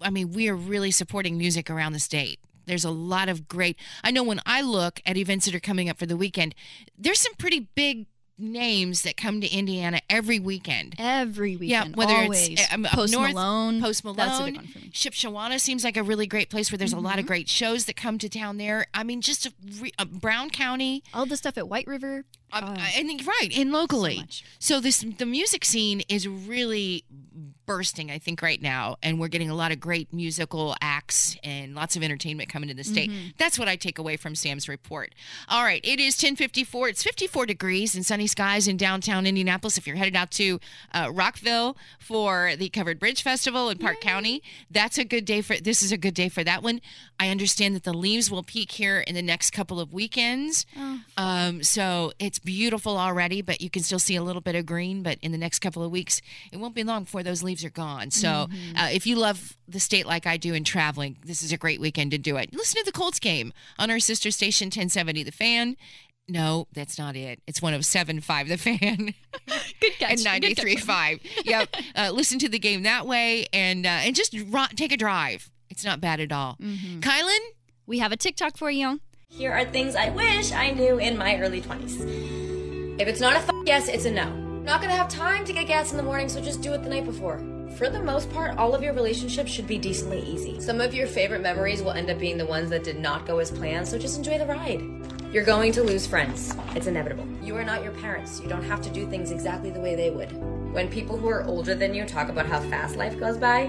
I 0.01 0.11
mean, 0.11 0.31
we 0.33 0.49
are 0.49 0.57
really 0.57 0.91
supporting 0.91 1.37
music 1.37 1.69
around 1.71 1.93
the 1.93 2.01
state. 2.01 2.39
There's 2.67 2.85
a 2.85 2.91
lot 2.91 3.29
of 3.29 3.49
great, 3.49 3.77
I 4.05 4.13
know 4.13 4.23
when 4.23 4.41
I 4.47 4.61
look 4.61 5.01
at 5.05 5.17
events 5.17 5.47
that 5.47 5.55
are 5.57 5.61
coming 5.61 5.89
up 5.89 5.99
for 5.99 6.07
the 6.07 6.17
weekend, 6.17 6.55
there's 6.97 7.19
some 7.19 7.35
pretty 7.35 7.67
big 7.75 8.07
names 8.39 9.03
that 9.03 9.17
come 9.17 9.41
to 9.41 9.47
Indiana 9.49 10.01
every 10.11 10.39
weekend. 10.39 10.95
Every 10.99 11.57
weekend, 11.57 11.91
Yeah, 11.91 11.95
whether 11.97 12.15
always. 12.15 12.49
it's 12.49 12.63
uh, 12.73 12.75
um, 12.75 12.85
Post 12.85 13.13
north, 13.13 13.35
Malone. 13.35 13.81
Post 13.81 14.05
Malone, 14.05 14.17
That's 14.17 14.41
a 14.41 14.45
big 14.45 14.57
one 14.57 14.67
for 14.67 14.79
me. 14.79 14.91
Shipshewana 14.93 15.61
seems 15.61 15.85
like 15.85 15.97
a 15.97 16.03
really 16.03 16.27
great 16.27 16.51
place 16.51 16.71
where 16.73 16.79
there's 16.79 16.93
a 16.93 16.99
lot 16.99 17.13
Mm-hmm. 17.13 17.19
of 17.21 17.27
great 17.27 17.49
shows 17.49 17.85
that 17.87 17.97
come 17.97 18.19
to 18.19 18.29
town 18.29 18.57
there. 18.57 18.87
I 18.95 19.03
mean, 19.05 19.21
just 19.21 19.47
a, 19.47 19.53
re- 19.81 19.93
uh, 19.99 20.05
Brown 20.07 20.51
County, 20.51 21.03
All 21.15 21.27
the 21.27 21.37
stuff 21.37 21.57
at 21.59 21.69
White 21.69 21.87
River. 21.87 22.25
Um, 22.53 22.65
Oh, 22.65 22.75
I 22.79 23.19
right, 23.27 23.57
and 23.57 23.73
locally. 23.73 24.17
much. 24.19 24.45
So 24.59 24.81
this 24.81 25.05
the 25.19 25.27
music 25.27 25.65
scene 25.65 26.03
is 26.09 26.29
really 26.29 27.05
bursting, 27.65 28.11
I 28.11 28.19
think, 28.19 28.43
right 28.43 28.61
now, 28.61 28.97
and 29.03 29.19
we're 29.21 29.29
getting 29.29 29.49
a 29.49 29.55
lot 29.55 29.71
of 29.73 29.81
great 29.81 30.13
musical 30.13 30.75
acts 30.83 31.37
and 31.45 31.75
lots 31.75 31.97
of 31.97 32.03
entertainment 32.03 32.49
coming 32.49 32.69
to 32.69 32.75
the 32.75 32.83
state. 32.85 33.09
Mm-hmm. 33.09 33.29
That's 33.39 33.59
what 33.59 33.69
I 33.69 33.77
take 33.77 33.99
away 33.99 34.17
from 34.17 34.35
Sam's 34.35 34.69
report. 34.69 35.15
All 35.49 35.63
right, 35.63 35.81
it 35.85 36.01
is 36.01 36.15
1054. 36.17 36.89
It's 36.89 37.03
54 37.03 37.47
degrees 37.47 37.95
and 37.95 38.05
sunny 38.05 38.27
skies 38.27 38.67
in 38.69 38.77
downtown 38.77 39.27
Indianapolis. 39.27 39.79
If 39.79 39.87
you're 39.87 39.97
headed 39.97 40.17
out 40.17 40.31
to 40.33 40.59
uh, 40.93 41.11
Rockville 41.13 41.77
for 42.01 42.55
the 42.59 42.69
Covered 42.69 42.99
Bridge 42.99 43.23
Festival 43.23 43.71
in 43.71 43.79
Parke 43.79 44.01
County, 44.01 44.43
that's 44.71 44.99
a 44.99 45.05
good 45.05 45.25
day 45.25 45.41
for. 45.41 45.57
This 45.57 45.83
is 45.83 45.93
a 45.93 45.97
good 45.97 46.15
day 46.15 46.29
for 46.29 46.43
that 46.45 46.63
one. 46.63 46.81
I 47.19 47.29
understand 47.29 47.77
that 47.77 47.85
the 47.85 47.95
leaves 47.95 48.31
will 48.31 48.43
peak 48.43 48.73
here 48.73 49.01
in 49.01 49.15
the 49.15 49.23
next 49.23 49.53
couple 49.53 49.79
of 49.79 49.93
weekends. 49.93 50.67
Um, 51.17 51.63
so 51.63 52.13
it's 52.19 52.41
beautiful 52.45 52.99
already, 52.99 53.43
but 53.43 53.61
you 53.61 53.71
can 53.71 53.83
still 53.83 53.99
see 53.99 54.17
a 54.17 54.23
little 54.23 54.43
bit 54.43 54.55
of 54.55 54.67
green. 54.67 55.03
But 55.03 55.19
in 55.23 55.33
the 55.33 55.39
next 55.39 55.59
couple 55.61 55.83
of 55.83 55.91
weeks, 55.91 56.21
it 56.53 56.59
won't 56.59 56.75
be 56.75 56.83
long 56.85 57.05
before 57.05 57.23
those 57.23 57.43
leaves 57.43 57.65
are 57.65 57.71
gone. 57.71 58.11
So 58.11 58.49
uh, 58.77 58.89
if 58.93 59.07
you 59.07 59.17
love 59.17 59.57
the 59.69 59.81
state 59.81 60.07
like 60.07 60.27
I 60.27 60.37
do 60.37 60.55
and 60.55 60.65
traveling, 60.67 61.17
this 61.25 61.43
is 61.43 61.53
a 61.53 61.57
great 61.57 61.81
weekend 61.81 62.11
to 62.13 62.19
do 62.19 62.37
it. 62.37 62.53
Listen 62.55 62.79
to 62.81 62.85
the 62.85 62.93
Colts 62.93 63.19
game 63.19 63.53
on 63.79 63.91
our 63.91 63.99
sister 64.01 64.31
station 64.31 64.67
1070 64.67 65.23
The 65.23 65.33
Fan. 65.33 65.77
No, 66.29 66.69
that's 66.73 66.99
not 66.99 67.17
it. 67.17 67.41
It's 67.47 67.61
1075 67.61 68.49
The 68.49 68.57
Fan. 68.57 68.97
Good 69.81 69.93
catch. 69.99 70.25
and 70.27 70.43
Good 70.43 70.57
catch. 70.57 70.67
93.5. 70.87 71.21
yep. 71.45 71.69
Uh, 71.95 72.11
listen 72.11 72.39
to 72.39 72.49
the 72.49 72.59
game 72.59 72.85
that 72.85 73.07
way 73.07 73.47
and 73.53 73.85
uh, 73.85 73.89
and 73.89 74.15
just 74.17 74.35
ro- 74.49 74.65
take 74.77 74.93
a 74.93 74.97
drive. 74.97 75.51
It's 75.69 75.85
not 75.85 76.01
bad 76.01 76.21
at 76.21 76.33
all. 76.33 76.57
Kielynn? 76.61 77.39
We 77.87 77.99
have 77.99 78.13
a 78.13 78.17
TikTok 78.17 78.57
for 78.57 78.71
you. 78.71 79.01
Here 79.35 79.51
are 79.51 79.65
things 79.65 79.97
I 79.97 80.11
wish 80.11 80.53
I 80.53 80.73
knew 80.73 80.99
in 80.99 81.17
my 81.17 81.41
early 81.41 81.63
20s. 81.63 83.01
If 83.01 83.09
it's 83.09 83.19
not 83.19 83.33
a 83.33 83.39
f- 83.39 83.51
yes, 83.65 83.89
it's 83.89 84.05
a 84.05 84.11
no. 84.11 84.31
Not 84.31 84.83
gonna 84.83 84.95
have 84.95 85.09
time 85.09 85.47
to 85.47 85.55
get 85.55 85.67
gas 85.67 85.91
in 85.91 85.97
the 85.97 86.03
morning, 86.03 86.29
so 86.29 86.39
just 86.39 86.61
do 86.61 86.75
it 86.75 86.83
the 86.83 86.91
night 86.91 87.07
before. 87.07 87.39
For 87.79 87.89
the 87.89 88.03
most 88.03 88.31
part, 88.31 88.59
all 88.59 88.75
of 88.75 88.83
your 88.83 88.93
relationships 88.93 89.51
should 89.51 89.67
be 89.67 89.79
decently 89.79 90.21
easy. 90.21 90.61
Some 90.61 90.83
of 90.83 90.93
your 90.93 91.07
favorite 91.07 91.41
memories 91.41 91.83
will 91.83 91.93
end 91.93 92.11
up 92.11 92.19
being 92.19 92.37
the 92.37 92.45
ones 92.45 92.69
that 92.69 92.85
did 92.85 92.99
not 92.99 93.27
go 93.27 93.39
as 93.39 93.51
planned, 93.51 93.89
so 93.89 93.99
just 93.99 94.19
enjoy 94.19 94.37
the 94.37 94.45
ride. 94.45 94.83
You're 95.33 95.45
going 95.45 95.73
to 95.73 95.83
lose 95.83 96.07
friends. 96.07 96.55
It's 96.77 96.87
inevitable. 96.87 97.27
You 97.43 97.57
are 97.57 97.65
not 97.65 97.83
your 97.83 97.93
parents. 97.93 98.39
You 98.39 98.51
don't 98.51 98.63
have 98.65 98.83
to 98.83 98.91
do 98.91 99.09
things 99.09 99.31
exactly 99.31 99.71
the 99.71 99.81
way 99.81 99.95
they 99.95 100.11
would. 100.11 100.31
When 100.75 100.91
people 100.91 101.17
who 101.17 101.31
are 101.31 101.45
older 101.45 101.75
than 101.75 101.95
you 101.95 102.05
talk 102.05 102.29
about 102.29 102.45
how 102.45 102.61
fast 102.61 102.97
life 102.97 103.19
goes 103.19 103.39
by, 103.39 103.67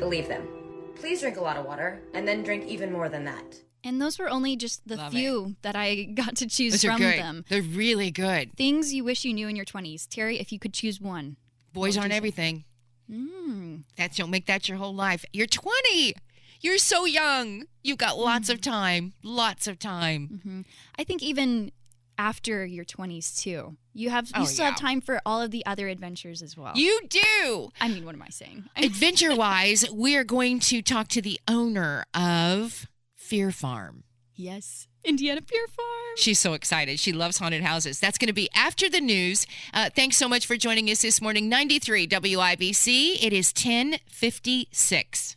believe 0.00 0.26
them. 0.26 0.48
Please 0.96 1.20
drink 1.20 1.36
a 1.36 1.40
lot 1.40 1.56
of 1.56 1.64
water 1.64 2.02
and 2.14 2.26
then 2.26 2.42
drink 2.42 2.66
even 2.66 2.92
more 2.92 3.08
than 3.08 3.24
that. 3.26 3.60
And 3.84 4.00
those 4.00 4.18
were 4.18 4.28
only 4.30 4.56
just 4.56 4.86
the 4.88 4.96
Love 4.96 5.12
few 5.12 5.56
that 5.62 5.76
I 5.76 6.02
got 6.14 6.36
to 6.36 6.46
choose 6.46 6.72
Those 6.72 6.84
from 6.84 7.00
them. 7.00 7.44
They're 7.48 7.62
really 7.62 8.10
good. 8.10 8.56
Things 8.56 8.94
you 8.94 9.04
wish 9.04 9.24
you 9.24 9.34
knew 9.34 9.46
in 9.46 9.56
your 9.56 9.66
20s. 9.66 10.08
Terri, 10.08 10.40
if 10.40 10.50
you 10.50 10.58
could 10.58 10.72
choose 10.72 11.00
one. 11.00 11.36
Boys 11.72 11.98
aren't 11.98 12.12
everything. 12.12 12.64
Mm. 13.10 13.82
That's 13.96 14.16
don't 14.16 14.30
make 14.30 14.46
that 14.46 14.68
your 14.68 14.78
whole 14.78 14.94
life. 14.94 15.24
You're 15.32 15.46
20. 15.46 16.14
You're 16.60 16.78
so 16.78 17.04
young. 17.04 17.64
You've 17.82 17.98
got 17.98 18.18
lots 18.18 18.48
of 18.48 18.60
time. 18.60 19.12
Lots 19.22 19.66
of 19.66 19.78
time. 19.78 20.40
hmm 20.42 20.60
I 20.98 21.04
think 21.04 21.22
even 21.22 21.70
after 22.16 22.64
your 22.64 22.84
20s 22.84 23.36
too, 23.38 23.76
you 23.92 24.08
have 24.10 24.28
you 24.28 24.32
Oh, 24.36 24.44
still 24.44 24.66
have 24.66 24.76
time 24.78 25.00
for 25.00 25.20
all 25.26 25.42
of 25.42 25.50
the 25.50 25.66
other 25.66 25.88
adventures 25.88 26.40
as 26.42 26.56
well. 26.56 26.72
You 26.74 27.00
do. 27.08 27.70
I 27.80 27.88
mean, 27.88 28.06
what 28.06 28.14
am 28.14 28.22
I 28.22 28.28
saying? 28.30 28.64
Adventure 28.76 29.34
wise, 29.36 29.84
we 29.92 30.16
are 30.16 30.24
going 30.24 30.58
to 30.60 30.80
talk 30.80 31.08
to 31.08 31.20
the 31.20 31.38
owner 31.48 32.04
of 32.14 32.86
Fear 33.24 33.52
Farm. 33.52 34.04
yes, 34.34 34.86
Indiana 35.02 35.40
Fear 35.40 35.66
Farm. 35.68 36.16
She's 36.16 36.38
so 36.38 36.52
excited. 36.52 37.00
She 37.00 37.10
loves 37.10 37.38
haunted 37.38 37.62
houses. 37.62 37.98
That's 37.98 38.18
going 38.18 38.28
to 38.28 38.34
be 38.34 38.50
after 38.54 38.90
the 38.90 39.00
news. 39.00 39.46
Uh, 39.72 39.88
thanks 39.88 40.18
so 40.18 40.28
much 40.28 40.46
for 40.46 40.58
joining 40.58 40.90
us 40.90 41.00
this 41.00 41.22
morning. 41.22 41.48
93 41.48 42.06
WIBC. 42.06 43.24
It 43.24 43.32
is 43.32 43.50
1056. 43.56 45.36